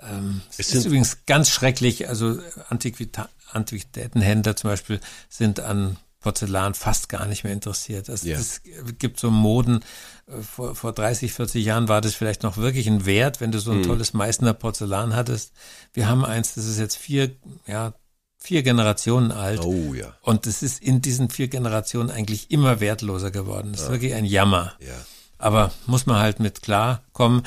Ähm, 0.00 0.42
es 0.50 0.58
Es 0.68 0.74
ist 0.74 0.84
übrigens 0.86 1.18
ganz 1.26 1.50
schrecklich, 1.50 2.08
also 2.08 2.38
Antiquita 2.68 3.28
Antiquitätenhändler 3.52 4.56
zum 4.56 4.70
Beispiel 4.70 5.00
sind 5.28 5.60
an 5.60 5.96
Porzellan 6.20 6.74
fast 6.74 7.08
gar 7.08 7.26
nicht 7.26 7.44
mehr 7.44 7.52
interessiert. 7.52 8.08
Also 8.08 8.26
Ja. 8.28 8.38
Es 8.38 8.62
gibt 8.98 9.20
so 9.20 9.30
Moden, 9.30 9.84
äh, 10.26 10.40
vor, 10.42 10.74
vor 10.74 10.92
30, 10.92 11.32
40 11.32 11.64
Jahren 11.64 11.88
war 11.88 12.00
das 12.00 12.14
vielleicht 12.14 12.42
noch 12.42 12.56
wirklich 12.56 12.86
ein 12.88 13.04
Wert, 13.04 13.40
wenn 13.40 13.52
du 13.52 13.58
so 13.60 13.70
ein 13.72 13.78
Mhm. 13.78 13.82
tolles 13.84 14.14
Meißner 14.14 14.54
Porzellan 14.54 15.14
hattest. 15.14 15.52
Wir 15.92 16.08
haben 16.08 16.24
eins, 16.24 16.54
das 16.54 16.64
ist 16.64 16.78
jetzt 16.78 16.96
vier, 16.96 17.36
ja, 17.66 17.92
vier 18.38 18.62
Generationen 18.62 19.32
alt. 19.32 19.60
Oh 19.64 19.92
ja. 19.94 20.14
Und 20.22 20.46
es 20.46 20.62
ist 20.62 20.82
in 20.82 21.02
diesen 21.02 21.28
vier 21.30 21.48
Generationen 21.48 22.10
eigentlich 22.10 22.50
immer 22.50 22.80
wertloser 22.80 23.30
geworden. 23.30 23.72
Das 23.72 23.82
ist 23.82 23.90
wirklich 23.90 24.14
ein 24.14 24.24
Jammer. 24.24 24.72
Ja. 24.80 24.94
Aber 25.38 25.72
muss 25.86 26.06
man 26.06 26.16
halt 26.20 26.40
mit 26.40 26.62
klarkommen. 26.62 27.42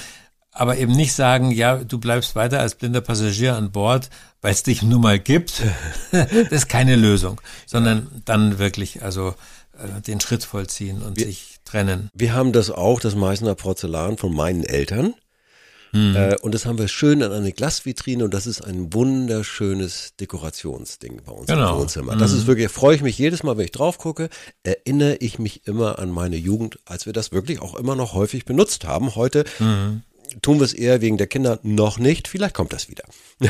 Aber 0.57 0.77
eben 0.77 0.93
nicht 0.93 1.13
sagen, 1.13 1.51
ja, 1.51 1.77
du 1.77 1.99
bleibst 1.99 2.35
weiter 2.35 2.59
als 2.59 2.75
blinder 2.75 3.01
Passagier 3.01 3.55
an 3.55 3.71
Bord, 3.71 4.09
weil 4.41 4.53
es 4.53 4.63
dich 4.63 4.81
nun 4.81 5.01
mal 5.01 5.19
gibt. 5.19 5.61
das 6.11 6.31
ist 6.31 6.69
keine 6.69 6.95
Lösung, 6.95 7.39
sondern 7.65 8.07
dann 8.25 8.57
wirklich 8.57 9.03
also 9.03 9.35
äh, 9.77 10.01
den 10.01 10.19
Schritt 10.19 10.43
vollziehen 10.43 11.03
und 11.03 11.17
wir, 11.17 11.27
sich 11.27 11.57
trennen. 11.63 12.09
Wir 12.13 12.33
haben 12.33 12.53
das 12.53 12.71
auch, 12.71 12.99
das 12.99 13.15
Meißner 13.15 13.53
Porzellan 13.53 14.17
von 14.17 14.33
meinen 14.33 14.63
Eltern. 14.63 15.13
Mhm. 15.91 16.15
Äh, 16.15 16.35
und 16.41 16.53
das 16.53 16.65
haben 16.65 16.77
wir 16.77 16.87
schön 16.87 17.21
in 17.21 17.31
eine 17.31 17.51
Glasvitrine 17.51 18.23
und 18.23 18.33
das 18.33 18.47
ist 18.47 18.61
ein 18.61 18.93
wunderschönes 18.93 20.15
Dekorationsding 20.19 21.21
bei 21.25 21.31
uns 21.31 21.47
genau. 21.47 21.73
im 21.73 21.79
Wohnzimmer. 21.81 22.15
Das 22.15 22.31
mhm. 22.31 22.37
ist 22.39 22.47
wirklich, 22.47 22.69
freue 22.69 22.95
ich 22.95 23.01
mich 23.01 23.17
jedes 23.17 23.43
Mal, 23.43 23.57
wenn 23.57 23.65
ich 23.65 23.71
drauf 23.71 23.97
gucke, 23.97 24.29
erinnere 24.63 25.17
ich 25.17 25.39
mich 25.39 25.67
immer 25.67 25.99
an 25.99 26.09
meine 26.09 26.35
Jugend, 26.35 26.79
als 26.85 27.05
wir 27.05 27.13
das 27.13 27.31
wirklich 27.31 27.61
auch 27.61 27.75
immer 27.75 27.95
noch 27.95 28.13
häufig 28.13 28.45
benutzt 28.45 28.85
haben. 28.85 29.15
Heute 29.15 29.45
mhm. 29.59 30.03
Tun 30.41 30.59
wir 30.59 30.65
es 30.65 30.73
eher 30.73 31.01
wegen 31.01 31.17
der 31.17 31.27
Kinder 31.27 31.59
noch 31.63 31.99
nicht, 31.99 32.27
vielleicht 32.27 32.55
kommt 32.55 32.73
das 32.73 32.89
wieder. 32.89 33.03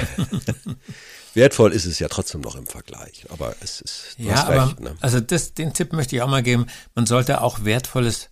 Wertvoll 1.33 1.71
ist 1.71 1.85
es 1.85 1.99
ja 1.99 2.07
trotzdem 2.07 2.41
noch 2.41 2.55
im 2.55 2.65
Vergleich, 2.65 3.25
aber 3.29 3.55
es 3.61 3.79
ist 3.81 4.15
ja, 4.17 4.43
aber, 4.45 4.65
recht, 4.65 4.79
ne? 4.79 4.95
also 5.01 5.19
das, 5.19 5.53
den 5.53 5.73
Tipp 5.73 5.93
möchte 5.93 6.15
ich 6.15 6.21
auch 6.21 6.29
mal 6.29 6.41
geben. 6.41 6.65
Man 6.95 7.05
sollte 7.05 7.41
auch 7.41 7.63
wertvolles 7.63 8.29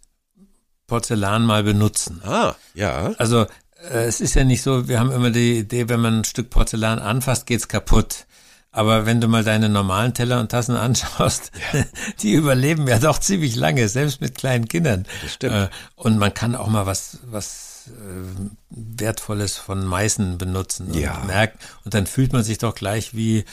Porzellan 0.88 1.46
mal 1.46 1.64
benutzen. 1.64 2.22
Ah, 2.24 2.56
ja. 2.74 3.14
Also 3.18 3.46
äh, 3.92 4.06
es 4.06 4.22
ist 4.22 4.36
ja 4.36 4.44
nicht 4.44 4.62
so, 4.62 4.88
wir 4.88 5.00
haben 5.00 5.12
immer 5.12 5.30
die 5.30 5.60
Idee, 5.60 5.90
wenn 5.90 6.00
man 6.00 6.20
ein 6.20 6.24
Stück 6.24 6.50
Porzellan 6.50 7.00
anfasst, 7.00 7.46
geht's 7.46 7.68
kaputt. 7.68 8.26
Aber 8.72 9.06
wenn 9.06 9.22
du 9.22 9.30
mal 9.30 9.44
deine 9.44 9.70
normalen 9.70 10.14
Teller 10.14 10.40
und 10.40 10.50
Tassen 10.50 10.76
anschaust, 10.76 11.52
ja. 11.74 11.86
die 12.22 12.34
überleben 12.34 12.88
ja 12.88 13.00
doch 13.00 13.20
ziemlich 13.20 13.56
lange, 13.56 13.88
selbst 13.88 14.20
mit 14.20 14.36
kleinen 14.36 14.68
Kindern. 14.68 15.06
Das 15.22 15.34
stimmt. 15.34 15.54
Äh, 15.54 15.70
und 15.96 16.18
man 16.18 16.34
kann 16.34 16.56
auch 16.56 16.68
mal 16.68 16.86
was, 16.86 17.20
was 17.26 17.75
äh, 17.88 18.50
Wertvolles 18.70 19.58
von 19.58 19.86
Meißen 19.86 20.38
benutzen 20.38 20.88
und 20.88 21.00
ja. 21.00 21.24
merkt, 21.26 21.64
und 21.84 21.94
dann 21.94 22.08
fühlt 22.08 22.34
man 22.34 22.44
sich 22.44 22.58
doch 22.58 22.76
gleich 22.76 23.14
wie 23.14 23.46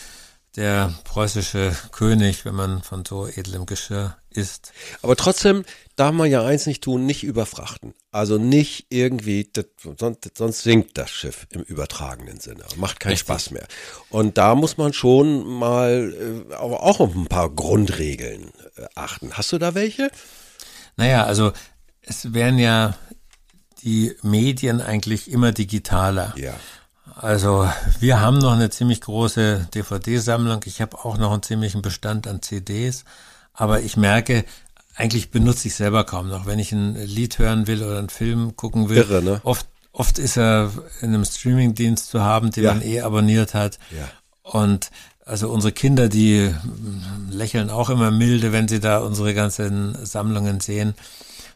der 0.57 0.93
preußische 1.05 1.75
König, 1.93 2.45
wenn 2.45 2.55
man 2.55 2.83
von 2.83 3.05
so 3.05 3.27
edlem 3.27 3.65
Geschirr 3.65 4.17
isst. 4.31 4.73
Aber 5.01 5.17
trotzdem 5.17 5.65
darf 5.97 6.13
man 6.13 6.31
ja 6.31 6.45
eins 6.45 6.67
nicht 6.67 6.85
tun, 6.85 7.07
nicht 7.07 7.25
überfrachten. 7.25 7.95
Also 8.11 8.37
nicht 8.37 8.87
irgendwie, 8.91 9.49
das, 9.51 9.67
sonst, 9.99 10.37
sonst 10.37 10.63
sinkt 10.63 10.99
das 10.99 11.11
Schiff 11.11 11.47
im 11.51 11.63
übertragenen 11.63 12.39
Sinne. 12.39 12.65
Macht 12.77 13.01
keinen 13.01 13.13
Richtig. 13.13 13.27
Spaß 13.27 13.51
mehr. 13.53 13.67
Und 14.11 14.37
da 14.37 14.55
muss 14.55 14.77
man 14.77 14.93
schon 14.93 15.47
mal 15.47 16.45
äh, 16.51 16.55
auch 16.55 17.01
auf 17.01 17.15
ein 17.15 17.27
paar 17.27 17.49
Grundregeln 17.49 18.53
äh, 18.77 18.87
achten. 18.95 19.33
Hast 19.33 19.53
du 19.53 19.59
da 19.59 19.75
welche? 19.75 20.11
Naja, 20.97 21.25
also 21.25 21.53
es 22.03 22.35
werden 22.35 22.59
ja 22.59 22.95
die 23.83 24.15
Medien 24.23 24.81
eigentlich 24.81 25.31
immer 25.31 25.53
digitaler. 25.53 26.35
Ja. 26.37 26.55
Also 27.17 27.69
wir 28.01 28.21
haben 28.21 28.39
noch 28.39 28.53
eine 28.53 28.71
ziemlich 28.71 29.01
große 29.01 29.69
DVD-Sammlung. 29.75 30.61
Ich 30.65 30.81
habe 30.81 31.05
auch 31.05 31.19
noch 31.19 31.33
einen 31.33 31.43
ziemlichen 31.43 31.83
Bestand 31.83 32.27
an 32.27 32.43
CDs. 32.43 33.05
Aber 33.53 33.81
ich 33.81 33.97
merke, 33.97 34.45
eigentlich 34.95 35.31
benutze 35.31 35.69
ich 35.69 35.75
selber 35.75 36.05
kaum 36.05 36.29
noch. 36.29 36.47
Wenn 36.47 36.59
ich 36.59 36.73
ein 36.73 36.95
Lied 36.95 37.39
hören 37.39 37.67
will 37.67 37.83
oder 37.83 37.99
einen 37.99 38.09
Film 38.09 38.57
gucken 38.57 38.89
will, 38.89 38.99
Irre, 38.99 39.23
ne? 39.23 39.41
oft, 39.45 39.67
oft 39.93 40.19
ist 40.19 40.37
er 40.37 40.71
in 41.01 41.09
einem 41.09 41.25
Streamingdienst 41.25 42.09
zu 42.09 42.23
haben, 42.23 42.51
den 42.51 42.65
ja. 42.65 42.75
man 42.75 42.83
eh 42.83 43.01
abonniert 43.01 43.55
hat. 43.55 43.79
Ja. 43.91 44.09
Und 44.43 44.91
also 45.25 45.51
unsere 45.51 45.73
Kinder, 45.73 46.09
die 46.09 46.53
lächeln 47.31 47.71
auch 47.71 47.91
immer 47.91 48.11
milde, 48.11 48.53
wenn 48.53 48.69
sie 48.69 48.81
da 48.81 48.99
unsere 48.99 49.35
ganzen 49.35 50.05
Sammlungen 50.05 50.61
sehen. 50.61 50.95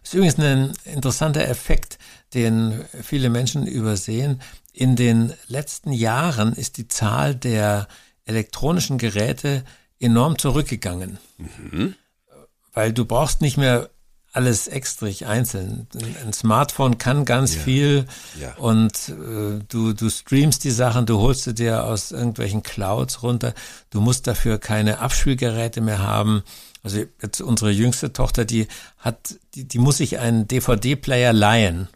Das 0.06 0.14
ist 0.14 0.18
übrigens 0.18 0.38
ein 0.38 0.72
interessanter 0.84 1.48
Effekt, 1.48 1.98
den 2.32 2.84
viele 3.02 3.28
Menschen 3.28 3.66
übersehen. 3.66 4.40
In 4.72 4.94
den 4.94 5.32
letzten 5.48 5.90
Jahren 5.90 6.52
ist 6.52 6.76
die 6.76 6.86
Zahl 6.86 7.34
der 7.34 7.88
elektronischen 8.24 8.98
Geräte 8.98 9.64
enorm 9.98 10.38
zurückgegangen. 10.38 11.18
Mhm. 11.38 11.96
Weil 12.72 12.92
du 12.92 13.04
brauchst 13.04 13.40
nicht 13.40 13.56
mehr 13.56 13.90
alles 14.32 14.68
extra 14.68 15.08
einzeln. 15.26 15.88
Ein 16.24 16.32
Smartphone 16.32 16.98
kann 16.98 17.24
ganz 17.24 17.56
ja. 17.56 17.62
viel 17.62 18.06
ja. 18.40 18.54
und 18.58 19.08
äh, 19.08 19.58
du, 19.66 19.92
du 19.92 20.08
streamst 20.08 20.62
die 20.62 20.70
Sachen, 20.70 21.06
du 21.06 21.18
holst 21.18 21.44
sie 21.44 21.54
dir 21.54 21.82
aus 21.84 22.12
irgendwelchen 22.12 22.62
Clouds 22.62 23.24
runter. 23.24 23.54
Du 23.90 24.00
musst 24.00 24.28
dafür 24.28 24.58
keine 24.58 25.00
Abspielgeräte 25.00 25.80
mehr 25.80 25.98
haben. 25.98 26.44
Also 26.86 27.04
jetzt 27.20 27.40
unsere 27.40 27.72
jüngste 27.72 28.12
Tochter, 28.12 28.44
die 28.44 28.68
hat, 28.98 29.40
die, 29.56 29.66
die 29.66 29.80
muss 29.80 29.96
sich 29.96 30.20
einen 30.20 30.46
DVD-Player 30.46 31.32
leihen. 31.32 31.88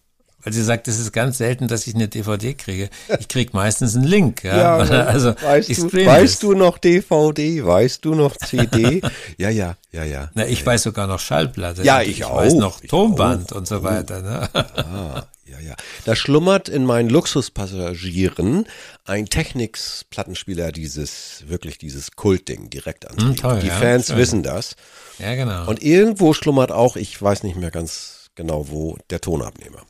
Weil 0.43 0.53
sie 0.53 0.63
sagt, 0.63 0.89
es 0.89 0.99
ist 0.99 1.13
ganz 1.13 1.39
selten, 1.39 1.69
dass 1.69 1.87
ich 1.87 1.95
eine 1.95 2.09
DVD 2.09 2.55
kriege. 2.55 2.89
Ich 3.19 3.29
kriege 3.29 3.51
meistens 3.53 3.95
einen 3.95 4.05
Link. 4.05 4.43
Ja, 4.43 4.83
ja 4.85 5.05
also 5.07 5.35
weißt, 5.41 5.69
du, 5.69 5.93
weißt 5.93 6.43
du 6.43 6.55
noch 6.55 6.79
DVD? 6.79 7.65
Weißt 7.65 8.05
du 8.05 8.15
noch 8.15 8.37
CD? 8.37 9.03
ja, 9.37 9.51
ja, 9.51 9.77
ja, 9.93 10.05
ja. 10.05 10.31
Na, 10.35 10.47
ich 10.47 10.61
ja. 10.61 10.67
weiß 10.67 10.85
sogar 10.85 11.07
noch 11.07 11.21
Schallplatte. 11.21 11.83
Ja, 11.83 12.01
ich, 12.01 12.11
ich 12.11 12.25
auch. 12.25 12.37
weiß 12.37 12.55
noch 12.55 12.81
Tonband 12.81 13.53
und 13.53 13.67
so 13.67 13.83
weiter. 13.83 14.23
Ne? 14.23 14.49
Ah, 14.55 15.25
ja, 15.45 15.59
ja. 15.61 15.75
Da 16.05 16.17
schlummert 16.17 16.69
in 16.69 16.87
meinen 16.87 17.11
Luxuspassagieren 17.11 18.67
ein 19.05 19.27
Technics-Plattenspieler, 19.27 20.73
dieses, 20.73 21.45
wirklich 21.49 21.79
dieses 21.79 22.13
Kultding, 22.13 22.71
direkt 22.71 23.11
an. 23.11 23.17
Hm, 23.19 23.61
Die 23.61 23.67
ja, 23.67 23.75
Fans 23.75 24.15
wissen 24.17 24.43
das. 24.43 24.77
Ja, 25.19 25.35
genau. 25.35 25.69
Und 25.69 25.83
irgendwo 25.83 26.33
schlummert 26.33 26.73
auch, 26.73 26.97
ich 26.97 27.21
weiß 27.21 27.43
nicht 27.43 27.57
mehr 27.57 27.71
ganz 27.71 28.20
genau 28.35 28.69
wo 28.69 28.97
der 29.11 29.21
Tonabnehmer. 29.21 29.83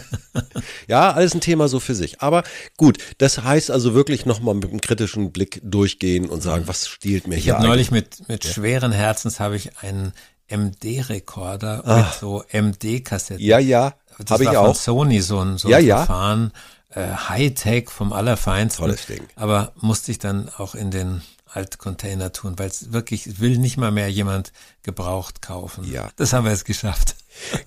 ja, 0.89 1.13
alles 1.13 1.35
ein 1.35 1.41
Thema 1.41 1.69
so 1.69 1.81
für 1.81 1.95
sich. 1.95 2.21
Aber 2.21 2.43
gut, 2.77 2.99
das 3.19 3.43
heißt 3.43 3.71
also 3.71 3.95
wirklich 3.95 4.27
nochmal 4.27 4.55
mit 4.55 4.71
einem 4.71 4.81
kritischen 4.81 5.33
Blick 5.33 5.61
durchgehen 5.65 6.29
und 6.29 6.43
sagen, 6.43 6.69
was 6.69 6.89
stiehlt 6.89 7.27
mir 7.27 7.37
ich 7.37 7.45
hier 7.45 7.55
Ich 7.55 7.59
habe 7.59 7.69
neulich 7.69 7.91
mit, 7.91 8.29
mit 8.29 8.45
ja. 8.45 8.51
schweren 8.51 8.93
Herzens 8.93 9.41
habe 9.41 9.57
ich 9.57 9.79
einen 9.79 10.13
MD-Rekorder 10.49 11.83
mit 11.85 12.21
so 12.21 12.45
MD-Kassetten. 12.53 13.45
Ja, 13.45 13.59
ja, 13.59 13.95
habe 14.31 14.45
ich 14.45 14.51
auch. 14.51 14.75
Sony 14.75 15.21
so 15.21 15.41
ein, 15.41 15.59
so 15.59 15.69
ein 15.69 15.85
ja, 15.85 15.99
Verfahren. 15.99 16.53
Äh, 16.91 17.09
Hightech 17.29 17.91
vom 17.91 18.13
Allerfeinsten. 18.13 18.85
Tolles 18.85 19.07
Ding. 19.07 19.23
Aber 19.35 19.73
musste 19.81 20.13
ich 20.13 20.19
dann 20.19 20.49
auch 20.57 20.75
in 20.75 20.91
den 20.91 21.23
Altcontainer 21.47 22.33
tun, 22.33 22.59
weil 22.59 22.69
es 22.69 22.93
wirklich 22.93 23.41
will 23.41 23.59
nicht 23.59 23.77
mal 23.77 23.91
mehr 23.91 24.11
jemand 24.11 24.53
gebraucht 24.83 25.43
kaufen. 25.43 25.91
Ja. 25.91 26.11
Das 26.17 26.33
haben 26.33 26.45
wir 26.45 26.53
jetzt 26.53 26.65
geschafft. 26.65 27.17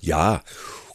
Ja. 0.00 0.42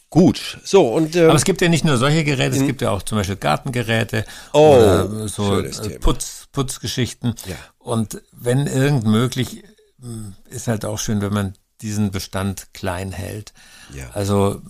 Gut, 0.10 0.60
so 0.64 0.94
und 0.94 1.16
ähm, 1.16 1.26
aber 1.26 1.36
es 1.36 1.44
gibt 1.44 1.60
ja 1.62 1.68
nicht 1.68 1.84
nur 1.84 1.98
solche 1.98 2.24
Geräte, 2.24 2.56
es 2.56 2.66
gibt 2.66 2.82
ja 2.82 2.92
auch 2.92 3.02
zum 3.02 3.18
Beispiel 3.18 3.36
Gartengeräte 3.36 4.24
oh, 4.54 4.76
oder 4.76 5.28
so 5.28 5.60
äh, 5.60 6.00
Putz, 6.00 6.48
Putzgeschichten. 6.54 7.36
Ja. 7.46 7.56
Und 7.80 8.22
wenn 8.32 8.66
irgend 8.66 9.06
möglich, 9.06 9.64
hm, 10.00 10.36
ist 10.50 10.68
halt 10.68 10.86
auch 10.86 11.00
schön, 11.00 11.20
wenn 11.22 11.34
man 11.34 11.56
diesen 11.82 12.12
Bestand 12.12 12.68
klein 12.74 13.12
hält. 13.12 13.54
Ja. 13.94 14.10
Also 14.14 14.62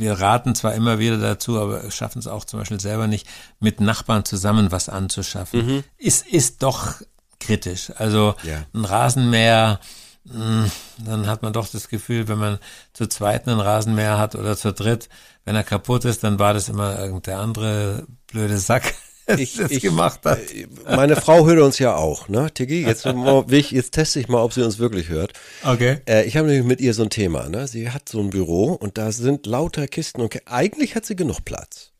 wir 0.00 0.14
raten 0.14 0.54
zwar 0.54 0.74
immer 0.74 0.98
wieder 0.98 1.18
dazu, 1.18 1.60
aber 1.60 1.90
schaffen 1.90 2.18
es 2.18 2.26
auch 2.26 2.44
zum 2.44 2.60
Beispiel 2.60 2.80
selber 2.80 3.06
nicht, 3.06 3.26
mit 3.60 3.80
Nachbarn 3.80 4.24
zusammen 4.24 4.72
was 4.72 4.88
anzuschaffen. 4.88 5.66
Mhm. 5.66 5.84
Ist, 5.96 6.26
ist 6.26 6.62
doch 6.62 6.94
kritisch. 7.40 7.92
Also 7.96 8.34
ja. 8.42 8.64
ein 8.74 8.84
Rasenmäher, 8.84 9.80
hm, 10.28 10.70
dann 10.98 11.26
hat 11.26 11.42
man 11.42 11.52
doch 11.52 11.68
das 11.68 11.88
Gefühl, 11.88 12.28
wenn 12.28 12.38
man 12.38 12.58
zu 12.92 13.06
zweit 13.08 13.48
einen 13.48 13.60
Rasenmäher 13.60 14.18
hat 14.18 14.34
oder 14.34 14.56
zu 14.56 14.72
dritt, 14.72 15.08
wenn 15.44 15.56
er 15.56 15.64
kaputt 15.64 16.04
ist, 16.04 16.24
dann 16.24 16.38
war 16.38 16.54
das 16.54 16.68
immer 16.68 16.98
irgendein 16.98 17.38
andere 17.38 18.06
blöde 18.26 18.58
Sack. 18.58 18.94
Ich, 19.38 19.60
ich, 19.60 19.82
gemacht 19.82 20.20
hat. 20.24 20.38
Äh, 20.52 20.66
meine 20.86 21.14
Frau 21.16 21.46
hört 21.46 21.60
uns 21.60 21.78
ja 21.78 21.94
auch, 21.94 22.28
ne, 22.28 22.50
Tigi? 22.52 22.84
Jetzt, 22.86 23.04
jetzt 23.70 23.92
teste 23.92 24.20
ich 24.20 24.28
mal, 24.28 24.42
ob 24.42 24.52
sie 24.52 24.64
uns 24.64 24.78
wirklich 24.78 25.08
hört. 25.08 25.34
Okay. 25.62 25.98
Äh, 26.08 26.24
ich 26.24 26.36
habe 26.36 26.48
nämlich 26.48 26.66
mit 26.66 26.80
ihr 26.80 26.94
so 26.94 27.02
ein 27.02 27.10
Thema, 27.10 27.48
ne? 27.48 27.68
Sie 27.68 27.90
hat 27.90 28.08
so 28.08 28.20
ein 28.20 28.30
Büro 28.30 28.72
und 28.72 28.96
da 28.96 29.12
sind 29.12 29.46
lauter 29.46 29.86
Kisten 29.86 30.22
und 30.22 30.34
eigentlich 30.46 30.94
hat 30.94 31.04
sie 31.04 31.14
genug 31.14 31.44
Platz. 31.44 31.92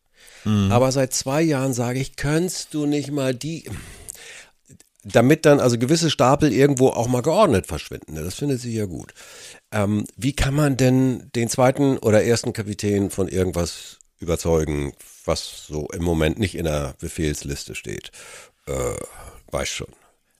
Mhm. 0.44 0.72
Aber 0.72 0.90
seit 0.90 1.12
zwei 1.12 1.42
Jahren 1.42 1.74
sage 1.74 2.00
ich, 2.00 2.16
könntest 2.16 2.72
du 2.72 2.86
nicht 2.86 3.10
mal 3.10 3.34
die, 3.34 3.64
damit 5.04 5.44
dann 5.46 5.60
also 5.60 5.78
gewisse 5.78 6.10
Stapel 6.10 6.52
irgendwo 6.52 6.88
auch 6.88 7.08
mal 7.08 7.22
geordnet 7.22 7.66
verschwinden. 7.66 8.14
Ne? 8.14 8.24
Das 8.24 8.34
findet 8.34 8.60
sie 8.60 8.74
ja 8.74 8.86
gut. 8.86 9.12
Ähm, 9.72 10.04
wie 10.16 10.32
kann 10.32 10.54
man 10.54 10.76
denn 10.76 11.30
den 11.34 11.48
zweiten 11.48 11.98
oder 11.98 12.24
ersten 12.24 12.52
Kapitän 12.52 13.10
von 13.10 13.28
irgendwas 13.28 13.97
überzeugen, 14.18 14.92
was 15.24 15.66
so 15.66 15.88
im 15.88 16.02
Moment 16.02 16.38
nicht 16.38 16.54
in 16.54 16.64
der 16.64 16.94
Befehlsliste 17.00 17.74
steht? 17.74 18.10
Äh, 18.66 18.94
weiß 19.50 19.68
schon. 19.68 19.88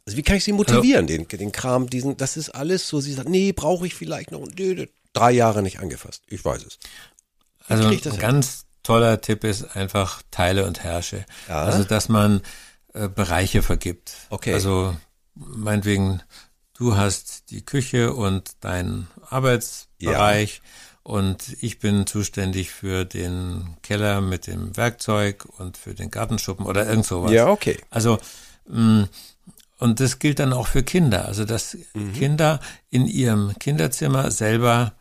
Also 0.07 0.17
wie 0.17 0.23
kann 0.23 0.37
ich 0.37 0.45
sie 0.45 0.53
motivieren, 0.53 1.07
also, 1.07 1.25
den, 1.25 1.29
den 1.29 1.53
Kram, 1.53 1.91
diesen, 1.91 2.17
das 2.17 2.37
ist 2.39 2.51
alles 2.51 2.89
so, 2.89 3.01
sie 3.01 3.13
sagt, 3.13 3.29
nee, 3.29 3.53
brauche 3.53 3.87
ich 3.87 3.95
vielleicht 3.95 4.31
noch, 4.31 4.47
drei 5.13 5.33
Jahre 5.33 5.63
nicht 5.63 5.81
angefasst. 5.81 6.23
Ich 6.29 6.45
weiß 6.45 6.65
es. 6.65 6.79
Also 7.67 7.89
ein 7.89 8.19
ganz 8.19 8.65
toller 8.83 9.21
Tipp 9.21 9.45
ist 9.45 9.77
einfach 9.77 10.23
Teile 10.31 10.67
und 10.67 10.83
Herrsche. 10.83 11.27
Ja. 11.49 11.65
Also 11.65 11.85
dass 11.85 12.09
man 12.09 12.41
äh, 12.95 13.09
Bereiche 13.09 13.63
vergibt. 13.63 14.13
Okay. 14.31 14.55
Also 14.55 14.97
meinetwegen, 15.35 16.23
du 16.73 16.97
hast 16.97 17.51
die 17.51 17.65
Küche 17.65 18.15
und 18.15 18.53
deinen 18.61 19.09
Arbeitsbereich. 19.29 20.63
Ja. 20.65 20.71
Und 21.09 21.57
ich 21.63 21.79
bin 21.79 22.07
zuständig 22.07 22.71
für 22.71 23.05
den 23.07 23.77
Keller 23.83 24.21
mit 24.21 24.47
dem 24.47 24.77
Werkzeug 24.77 25.47
und 25.59 25.77
für 25.79 25.95
den 25.95 26.11
Gartenschuppen 26.11 26.67
oder 26.67 26.87
irgend 26.87 27.07
sowas. 27.07 27.33
Ja, 27.33 27.49
okay. 27.49 27.79
Also 27.91 28.19
mh, 28.69 29.09
und 29.79 30.01
das 30.01 30.19
gilt 30.19 30.39
dann 30.39 30.53
auch 30.53 30.67
für 30.67 30.83
Kinder, 30.83 31.25
also 31.25 31.45
dass 31.45 31.77
Mhm. 31.95 32.13
Kinder 32.13 32.61
in 32.91 33.07
ihrem 33.07 33.55
Kinderzimmer 33.59 34.31
selber 34.31 34.93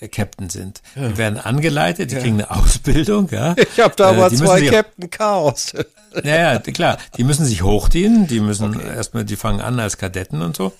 der 0.00 0.08
Captain 0.08 0.50
sind. 0.50 0.82
Die 0.96 1.16
werden 1.16 1.38
angeleitet, 1.38 2.10
die 2.10 2.16
kriegen 2.16 2.40
eine 2.42 2.50
Ausbildung, 2.50 3.28
ja. 3.30 3.54
Ich 3.74 3.78
habe 3.80 3.94
da 3.96 4.10
Äh, 4.10 4.16
aber 4.16 4.30
müssen 4.30 4.46
zwei 4.46 4.58
sich- 4.60 4.70
Captain 4.70 5.10
Chaos. 5.10 5.72
Ja, 6.24 6.52
ja, 6.54 6.58
klar. 6.60 6.98
Die 7.16 7.24
müssen 7.24 7.44
sich 7.44 7.62
hochdienen, 7.62 8.28
die 8.28 8.38
müssen 8.40 8.78
erstmal, 8.78 9.24
die 9.24 9.34
fangen 9.36 9.60
an 9.60 9.80
als 9.80 9.96
Kadetten 9.98 10.42
und 10.42 10.56
so, 10.56 10.72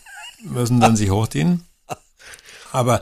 müssen 0.42 0.78
dann 0.80 0.94
sich 1.00 1.10
hochdienen. 1.10 1.64
Aber 2.74 3.00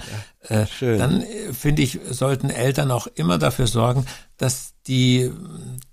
äh, 0.49 0.67
Schön. 0.67 0.99
dann 0.99 1.23
äh, 1.23 1.53
finde 1.55 1.83
ich, 1.83 1.99
sollten 2.11 2.51
Eltern 2.51 2.91
auch 2.91 3.07
immer 3.07 3.39
dafür 3.39 3.67
sorgen, 3.67 4.07
dass 4.37 4.75
die, 4.87 5.31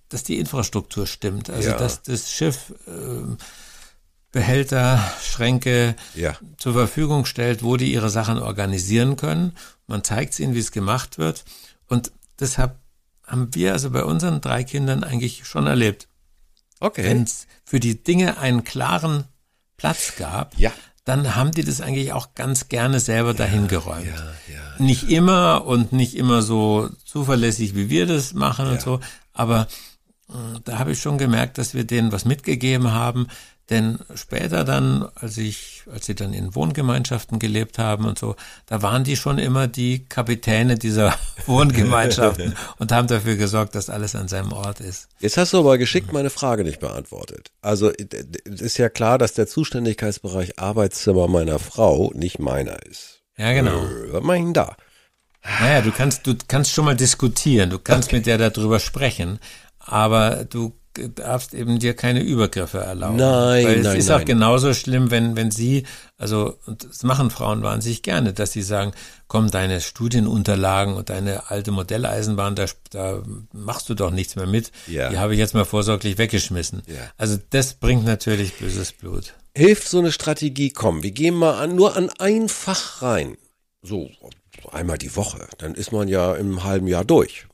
dass 0.09 0.23
die 0.23 0.37
Infrastruktur 0.37 1.07
stimmt. 1.07 1.49
Also 1.49 1.69
Ja. 1.69 1.77
dass 1.77 2.01
das 2.03 2.31
Schiff 2.31 2.73
äh, 2.87 3.35
Behälter, 4.31 4.99
Schränke 5.23 5.95
Ja. 6.13 6.35
zur 6.57 6.73
Verfügung 6.73 7.25
stellt, 7.25 7.63
wo 7.63 7.77
die 7.77 7.91
ihre 7.93 8.09
Sachen 8.09 8.37
organisieren 8.37 9.15
können. 9.15 9.55
Man 9.87 10.03
zeigt 10.03 10.33
es 10.33 10.39
ihnen, 10.39 10.53
wie 10.53 10.59
es 10.59 10.71
gemacht 10.71 11.17
wird. 11.17 11.45
Und 11.87 12.11
deshalb 12.39 12.75
haben 13.25 13.53
wir 13.55 13.73
also 13.73 13.89
bei 13.89 14.03
unseren 14.03 14.41
drei 14.41 14.63
Kindern 14.63 15.03
eigentlich 15.03 15.45
schon 15.47 15.67
erlebt 15.67 16.07
Okay. 16.81 17.03
wenn 17.03 17.23
es 17.23 17.45
für 17.65 17.79
die 17.79 18.03
Dinge 18.03 18.37
einen 18.37 18.63
klaren 18.63 19.23
Platz 19.77 20.13
gab, 20.17 20.57
Ja. 20.57 20.71
Dann 21.09 21.35
haben 21.35 21.49
die 21.51 21.63
das 21.63 21.81
eigentlich 21.81 22.13
auch 22.13 22.35
ganz 22.35 22.69
gerne 22.69 22.99
selber 22.99 23.33
dahin 23.33 23.67
geräumt. 23.67 24.05
Ja, 24.05 24.53
ja. 24.53 24.61
Nicht 24.77 25.09
immer 25.09 25.65
und 25.65 25.91
nicht 25.91 26.15
immer 26.15 26.43
so 26.43 26.87
zuverlässig, 27.03 27.73
wie 27.73 27.89
wir 27.89 28.05
das 28.05 28.33
machen 28.35 28.67
und 28.67 28.79
so, 28.79 28.99
aber 29.33 29.67
äh, 30.29 30.59
da 30.63 30.77
habe 30.77 30.91
ich 30.91 31.01
schon 31.01 31.17
gemerkt, 31.17 31.57
dass 31.57 31.73
wir 31.73 31.83
denen 31.83 32.11
was 32.11 32.25
mitgegeben 32.25 32.93
haben, 32.93 33.27
denn 33.69 33.99
später 34.15 34.63
dann, 34.63 35.07
als 35.15 35.37
ich, 35.37 35.83
als 35.91 36.05
sie 36.05 36.15
dann 36.15 36.33
in 36.33 36.55
Wohngemeinschaften 36.55 37.39
gelebt 37.39 37.77
haben 37.77 38.05
und 38.05 38.17
so, 38.17 38.35
da 38.65 38.81
waren 38.81 39.03
die 39.03 39.15
schon 39.15 39.37
immer 39.37 39.67
die 39.67 40.05
Kapitäne 40.05 40.75
dieser 40.75 41.15
Wohngemeinschaften 41.45 42.55
und 42.77 42.91
haben 42.91 43.07
dafür 43.07 43.35
gesorgt, 43.35 43.75
dass 43.75 43.89
alles 43.89 44.15
an 44.15 44.27
seinem 44.27 44.51
Ort 44.51 44.79
ist. 44.79 45.07
Jetzt 45.19 45.37
hast 45.37 45.53
du 45.53 45.59
aber 45.59 45.77
geschickt 45.77 46.11
meine 46.13 46.29
Frage 46.29 46.63
nicht 46.63 46.79
beantwortet. 46.79 47.51
Also 47.61 47.91
äh, 47.91 48.07
es 48.45 48.61
ist 48.61 48.77
ja 48.77 48.89
klar, 48.89 49.17
dass 49.17 49.33
der 49.33 49.47
Zuständigkeitsbereich 49.47 50.59
Arbeitszimmer 50.59 51.27
meiner 51.27 51.59
Frau 51.59 52.11
nicht 52.15 52.39
meiner 52.39 52.81
ist. 52.85 53.21
Ja, 53.37 53.53
genau. 53.53 53.85
Äh, 53.85 54.13
Was 54.13 54.23
mach 54.23 54.33
ich 54.35 54.41
denn 54.41 54.53
da? 54.53 54.75
Naja, 55.61 55.81
du 55.81 55.91
kannst, 55.91 56.27
du 56.27 56.35
kannst 56.47 56.71
schon 56.71 56.85
mal 56.85 56.95
diskutieren, 56.95 57.69
du 57.69 57.79
kannst 57.79 58.11
mit 58.11 58.25
der 58.25 58.37
darüber 58.37 58.79
sprechen, 58.79 59.39
aber 59.79 60.43
du 60.43 60.78
darfst 60.93 61.53
eben 61.53 61.79
dir 61.79 61.93
keine 61.93 62.21
Übergriffe 62.21 62.79
erlauben. 62.79 63.17
Nein, 63.17 63.65
Weil 63.65 63.77
es 63.77 63.83
nein, 63.83 63.97
ist 63.97 64.11
auch 64.11 64.17
nein. 64.17 64.25
genauso 64.25 64.73
schlimm, 64.73 65.11
wenn, 65.11 65.35
wenn 65.35 65.51
sie, 65.51 65.85
also, 66.17 66.57
und 66.65 66.83
das 66.83 67.03
machen 67.03 67.29
Frauen 67.29 67.61
wahnsinnig 67.61 68.01
gerne, 68.01 68.33
dass 68.33 68.51
sie 68.51 68.61
sagen, 68.61 68.91
komm, 69.27 69.51
deine 69.51 69.81
Studienunterlagen 69.81 70.95
und 70.95 71.09
deine 71.09 71.49
alte 71.49 71.71
Modelleisenbahn, 71.71 72.55
da, 72.55 72.65
da 72.89 73.21
machst 73.53 73.89
du 73.89 73.93
doch 73.93 74.11
nichts 74.11 74.35
mehr 74.35 74.47
mit. 74.47 74.71
Ja. 74.87 75.09
Die 75.09 75.17
habe 75.17 75.33
ich 75.33 75.39
jetzt 75.39 75.53
mal 75.53 75.65
vorsorglich 75.65 76.17
weggeschmissen. 76.17 76.81
Ja. 76.87 76.95
Also 77.17 77.37
das 77.51 77.75
bringt 77.75 78.05
natürlich 78.05 78.55
böses 78.55 78.91
Blut. 78.91 79.33
Hilft 79.55 79.87
so 79.87 79.99
eine 79.99 80.11
Strategie, 80.11 80.69
komm, 80.69 81.03
wir 81.03 81.11
gehen 81.11 81.35
mal 81.35 81.59
an, 81.59 81.75
nur 81.75 81.95
an 81.95 82.09
ein 82.19 82.49
Fach 82.49 83.01
rein. 83.01 83.37
So 83.81 84.09
einmal 84.71 84.97
die 84.97 85.15
Woche. 85.15 85.47
Dann 85.57 85.75
ist 85.75 85.91
man 85.91 86.07
ja 86.07 86.35
im 86.35 86.63
halben 86.63 86.87
Jahr 86.87 87.05
durch. 87.05 87.47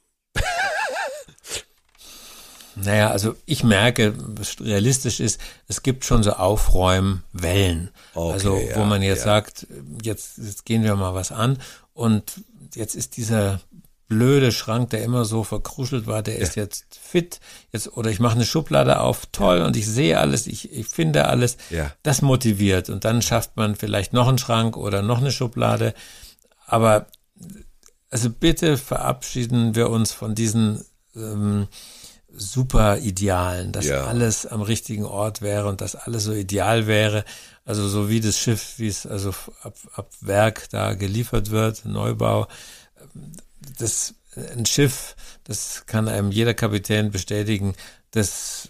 Naja, 2.75 3.09
also 3.09 3.35
ich 3.45 3.63
merke, 3.63 4.13
was 4.17 4.59
realistisch 4.59 5.19
ist, 5.19 5.39
es 5.67 5.81
gibt 5.83 6.05
schon 6.05 6.23
so 6.23 6.33
Aufräumwellen. 6.33 7.89
Okay, 8.13 8.33
also 8.33 8.51
wo 8.53 8.79
ja, 8.79 8.85
man 8.85 9.01
jetzt 9.01 9.19
ja. 9.19 9.25
sagt, 9.25 9.67
jetzt, 10.01 10.37
jetzt 10.37 10.65
gehen 10.65 10.83
wir 10.83 10.95
mal 10.95 11.13
was 11.13 11.31
an 11.31 11.57
und 11.93 12.41
jetzt 12.73 12.95
ist 12.95 13.17
dieser 13.17 13.61
blöde 14.07 14.51
Schrank, 14.51 14.91
der 14.91 15.03
immer 15.03 15.25
so 15.25 15.43
verkruschelt 15.43 16.05
war, 16.05 16.21
der 16.21 16.37
ist 16.37 16.55
jetzt 16.55 16.85
fit. 17.01 17.39
Jetzt, 17.71 17.97
oder 17.97 18.11
ich 18.11 18.19
mache 18.19 18.35
eine 18.35 18.45
Schublade 18.45 18.99
auf, 18.99 19.25
toll, 19.31 19.61
und 19.61 19.75
ich 19.75 19.87
sehe 19.87 20.19
alles, 20.19 20.45
ich, 20.45 20.71
ich 20.71 20.87
finde 20.87 21.25
alles. 21.25 21.57
Ja. 21.71 21.91
Das 22.03 22.21
motiviert. 22.21 22.89
Und 22.89 23.03
dann 23.03 23.21
schafft 23.21 23.57
man 23.57 23.75
vielleicht 23.75 24.13
noch 24.13 24.27
einen 24.27 24.37
Schrank 24.37 24.77
oder 24.77 25.01
noch 25.01 25.19
eine 25.19 25.31
Schublade. 25.31 25.93
Aber 26.67 27.07
also 28.09 28.29
bitte 28.29 28.77
verabschieden 28.77 29.75
wir 29.75 29.89
uns 29.89 30.11
von 30.11 30.35
diesen 30.35 30.85
ähm, 31.15 31.67
super 32.37 32.97
Idealen, 32.97 33.71
dass 33.71 33.85
Ja. 33.85 34.05
alles 34.05 34.45
am 34.45 34.61
richtigen 34.61 35.05
Ort 35.05 35.41
wäre 35.41 35.67
und 35.67 35.81
dass 35.81 35.95
alles 35.95 36.23
so 36.23 36.33
ideal 36.33 36.87
wäre. 36.87 37.23
Also 37.65 37.87
so 37.87 38.09
wie 38.09 38.19
das 38.19 38.37
Schiff, 38.37 38.75
wie 38.77 38.87
es 38.87 39.05
also 39.05 39.29
ab, 39.63 39.75
ab 39.93 40.09
Werk 40.21 40.69
da 40.69 40.93
geliefert 40.93 41.49
wird, 41.51 41.85
Neubau. 41.85 42.47
Das 43.79 44.13
ein 44.53 44.65
Schiff, 44.65 45.15
das 45.45 45.83
kann 45.85 46.07
einem 46.07 46.31
jeder 46.31 46.53
Kapitän 46.53 47.11
bestätigen, 47.11 47.73
das 48.11 48.69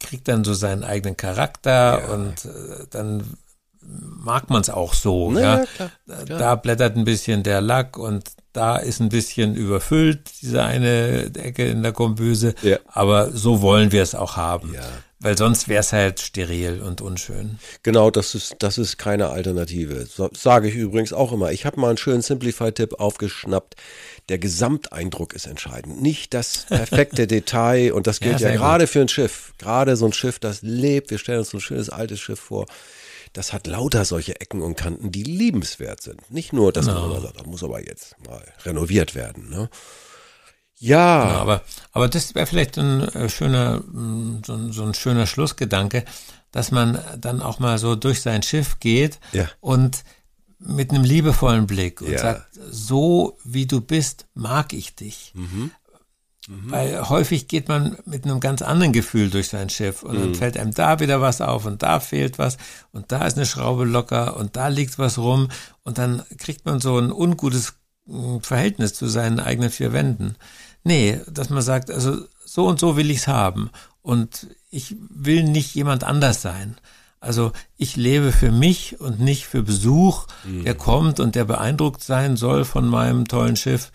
kriegt 0.00 0.28
dann 0.28 0.44
so 0.44 0.52
seinen 0.54 0.84
eigenen 0.84 1.16
Charakter 1.16 2.10
und 2.12 2.44
äh, 2.44 2.86
dann 2.90 3.24
mag 3.86 4.50
man 4.50 4.60
es 4.60 4.70
auch 4.70 4.94
so. 4.94 5.30
Na 5.30 5.40
ja, 5.40 5.64
klar, 5.66 5.90
Da- 6.06 6.24
klar. 6.24 6.38
Da 6.38 6.54
blättert 6.56 6.96
ein 6.96 7.04
bisschen 7.04 7.42
der 7.42 7.60
Lack 7.60 7.96
und 7.98 8.24
da 8.52 8.76
ist 8.76 9.00
ein 9.00 9.08
bisschen 9.08 9.54
überfüllt, 9.56 10.30
diese 10.42 10.62
eine 10.62 11.24
Ecke 11.34 11.66
in 11.66 11.82
der 11.82 11.92
Kombüse. 11.92 12.54
Ja. 12.62 12.78
Aber 12.86 13.30
so 13.32 13.62
wollen 13.62 13.90
wir 13.92 14.02
es 14.02 14.14
auch 14.14 14.36
haben. 14.36 14.72
Ja. 14.74 14.82
Weil 15.20 15.38
sonst 15.38 15.68
wäre 15.68 15.80
es 15.80 15.92
halt 15.92 16.20
steril 16.20 16.82
und 16.82 17.00
unschön. 17.00 17.58
Genau, 17.82 18.10
das 18.10 18.34
ist, 18.34 18.56
das 18.58 18.76
ist 18.76 18.98
keine 18.98 19.30
Alternative. 19.30 20.04
So, 20.06 20.28
sage 20.36 20.68
ich 20.68 20.74
übrigens 20.74 21.14
auch 21.14 21.32
immer. 21.32 21.50
Ich 21.50 21.64
habe 21.64 21.80
mal 21.80 21.88
einen 21.88 21.96
schönen 21.96 22.20
Simplify-Tipp 22.20 23.00
aufgeschnappt. 23.00 23.74
Der 24.28 24.38
Gesamteindruck 24.38 25.32
ist 25.32 25.46
entscheidend. 25.46 26.02
Nicht 26.02 26.34
das 26.34 26.66
perfekte 26.68 27.26
Detail. 27.26 27.92
Und 27.94 28.06
das 28.06 28.20
gilt 28.20 28.40
Ja, 28.40 28.50
ja, 28.50 28.56
gerade 28.56 28.86
für 28.86 29.00
ein 29.00 29.08
Schiff. 29.08 29.54
Gerade 29.58 29.96
so 29.96 30.04
ein 30.04 30.12
Schiff, 30.12 30.38
das 30.38 30.60
lebt. 30.62 31.10
Wir 31.10 31.18
stellen 31.18 31.38
uns 31.40 31.50
so 31.50 31.56
ein 31.56 31.60
schönes 31.62 31.88
altes 31.90 32.20
Schiff 32.20 32.38
vor. 32.40 32.66
Das 33.34 33.52
hat 33.52 33.66
lauter 33.66 34.04
solche 34.06 34.40
Ecken 34.40 34.62
und 34.62 34.76
Kanten, 34.76 35.10
die 35.12 35.22
liebenswert 35.24 36.00
sind. 36.00 36.30
Nicht 36.30 36.52
nur, 36.54 36.72
dass 36.72 36.86
man 36.86 36.96
immer 36.96 37.20
sagt, 37.20 37.38
das 37.40 37.46
muss 37.46 37.62
aber 37.62 37.84
jetzt 37.86 38.16
mal 38.26 38.42
renoviert 38.64 39.14
werden. 39.14 39.50
Ne? 39.50 39.68
Ja, 40.78 41.24
Ja, 41.28 41.36
aber, 41.40 41.62
aber 41.92 42.08
das 42.08 42.34
wäre 42.34 42.46
vielleicht 42.46 42.78
ein 42.78 43.00
äh, 43.02 43.28
schöner, 43.28 43.82
mh, 43.86 44.42
so, 44.46 44.52
ein- 44.54 44.72
so 44.72 44.82
ein 44.84 44.94
schöner 44.94 45.26
Schlussgedanke, 45.26 46.04
dass 46.52 46.70
man 46.70 46.98
dann 47.18 47.42
auch 47.42 47.58
mal 47.58 47.78
so 47.78 47.96
durch 47.96 48.22
sein 48.22 48.42
Schiff 48.42 48.78
geht 48.80 49.18
Ja. 49.32 49.48
und 49.60 50.04
mit 50.58 50.90
einem 50.90 51.04
liebevollen 51.04 51.66
Blick 51.66 52.00
und 52.00 52.10
Ja. 52.12 52.18
sagt, 52.18 52.46
so 52.70 53.36
wie 53.44 53.66
du 53.66 53.80
bist, 53.80 54.26
mag 54.34 54.72
ich 54.72 54.94
dich. 54.94 55.32
Mhm. 55.34 55.70
Weil 56.48 57.08
häufig 57.08 57.48
geht 57.48 57.68
man 57.68 57.96
mit 58.04 58.24
einem 58.24 58.38
ganz 58.38 58.60
anderen 58.60 58.92
Gefühl 58.92 59.30
durch 59.30 59.48
sein 59.48 59.70
Schiff 59.70 60.02
und 60.02 60.14
Mhm. 60.16 60.20
dann 60.20 60.34
fällt 60.34 60.58
einem 60.58 60.74
da 60.74 61.00
wieder 61.00 61.20
was 61.22 61.40
auf 61.40 61.64
und 61.64 61.82
da 61.82 62.00
fehlt 62.00 62.38
was 62.38 62.58
und 62.92 63.10
da 63.12 63.26
ist 63.26 63.36
eine 63.38 63.46
Schraube 63.46 63.84
locker 63.84 64.36
und 64.36 64.54
da 64.56 64.68
liegt 64.68 64.98
was 64.98 65.16
rum 65.16 65.48
und 65.84 65.96
dann 65.96 66.22
kriegt 66.36 66.66
man 66.66 66.80
so 66.80 66.98
ein 66.98 67.10
ungutes 67.12 67.74
mh, 68.06 68.40
Verhältnis 68.42 68.92
zu 68.92 69.06
seinen 69.06 69.40
eigenen 69.40 69.70
vier 69.70 69.94
Wänden. 69.94 70.36
Nee, 70.82 71.18
dass 71.30 71.48
man 71.48 71.62
sagt, 71.62 71.90
also 71.90 72.18
so 72.44 72.66
und 72.66 72.78
so 72.78 72.96
will 72.98 73.10
ich's 73.10 73.26
haben 73.26 73.70
und 74.02 74.48
ich 74.70 74.96
will 75.08 75.44
nicht 75.44 75.74
jemand 75.74 76.04
anders 76.04 76.42
sein. 76.42 76.76
Also 77.20 77.52
ich 77.78 77.96
lebe 77.96 78.32
für 78.32 78.50
mich 78.52 79.00
und 79.00 79.18
nicht 79.18 79.46
für 79.46 79.62
Besuch, 79.62 80.26
der 80.44 80.74
kommt 80.74 81.20
und 81.20 81.36
der 81.36 81.46
beeindruckt 81.46 82.02
sein 82.04 82.36
soll 82.36 82.66
von 82.66 82.86
meinem 82.86 83.26
tollen 83.28 83.56
Schiff. 83.56 83.92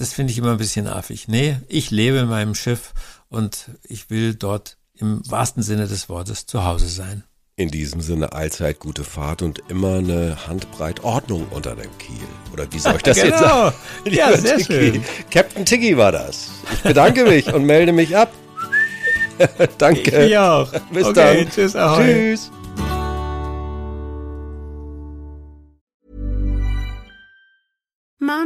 Das 0.00 0.14
finde 0.14 0.32
ich 0.32 0.38
immer 0.38 0.52
ein 0.52 0.56
bisschen 0.56 0.86
affig. 0.86 1.28
Nee, 1.28 1.58
ich 1.68 1.90
lebe 1.90 2.16
in 2.16 2.28
meinem 2.28 2.54
Schiff 2.54 2.94
und 3.28 3.66
ich 3.86 4.08
will 4.08 4.34
dort 4.34 4.78
im 4.94 5.20
wahrsten 5.30 5.62
Sinne 5.62 5.86
des 5.86 6.08
Wortes 6.08 6.46
zu 6.46 6.64
Hause 6.64 6.88
sein. 6.88 7.22
In 7.56 7.70
diesem 7.70 8.00
Sinne 8.00 8.32
allzeit 8.32 8.78
gute 8.78 9.04
Fahrt 9.04 9.42
und 9.42 9.62
immer 9.68 9.98
eine 9.98 10.38
Handbreit 10.46 11.04
Ordnung 11.04 11.46
unter 11.50 11.76
dem 11.76 11.90
Kiel. 11.98 12.16
Oder 12.50 12.66
wie 12.72 12.78
soll 12.78 12.96
ich 12.96 13.02
das 13.02 13.16
jetzt 13.22 13.40
sagen? 13.40 13.76
Genau. 14.04 14.16
Ja, 14.16 14.34
sehr 14.38 14.56
Tiggy. 14.56 14.72
schön. 14.72 15.04
Captain 15.30 15.66
Tiggy 15.66 15.94
war 15.98 16.12
das. 16.12 16.48
Ich 16.72 16.80
bedanke 16.80 17.24
mich 17.26 17.52
und 17.52 17.64
melde 17.64 17.92
mich 17.92 18.16
ab. 18.16 18.32
Danke. 19.76 20.24
Ich 20.24 20.38
auch. 20.38 20.72
Bis 20.90 21.04
okay, 21.04 21.44
dann. 21.44 21.50
Tschüss, 21.50 21.76
ahoi. 21.76 22.04
Tschüss. 22.06 22.50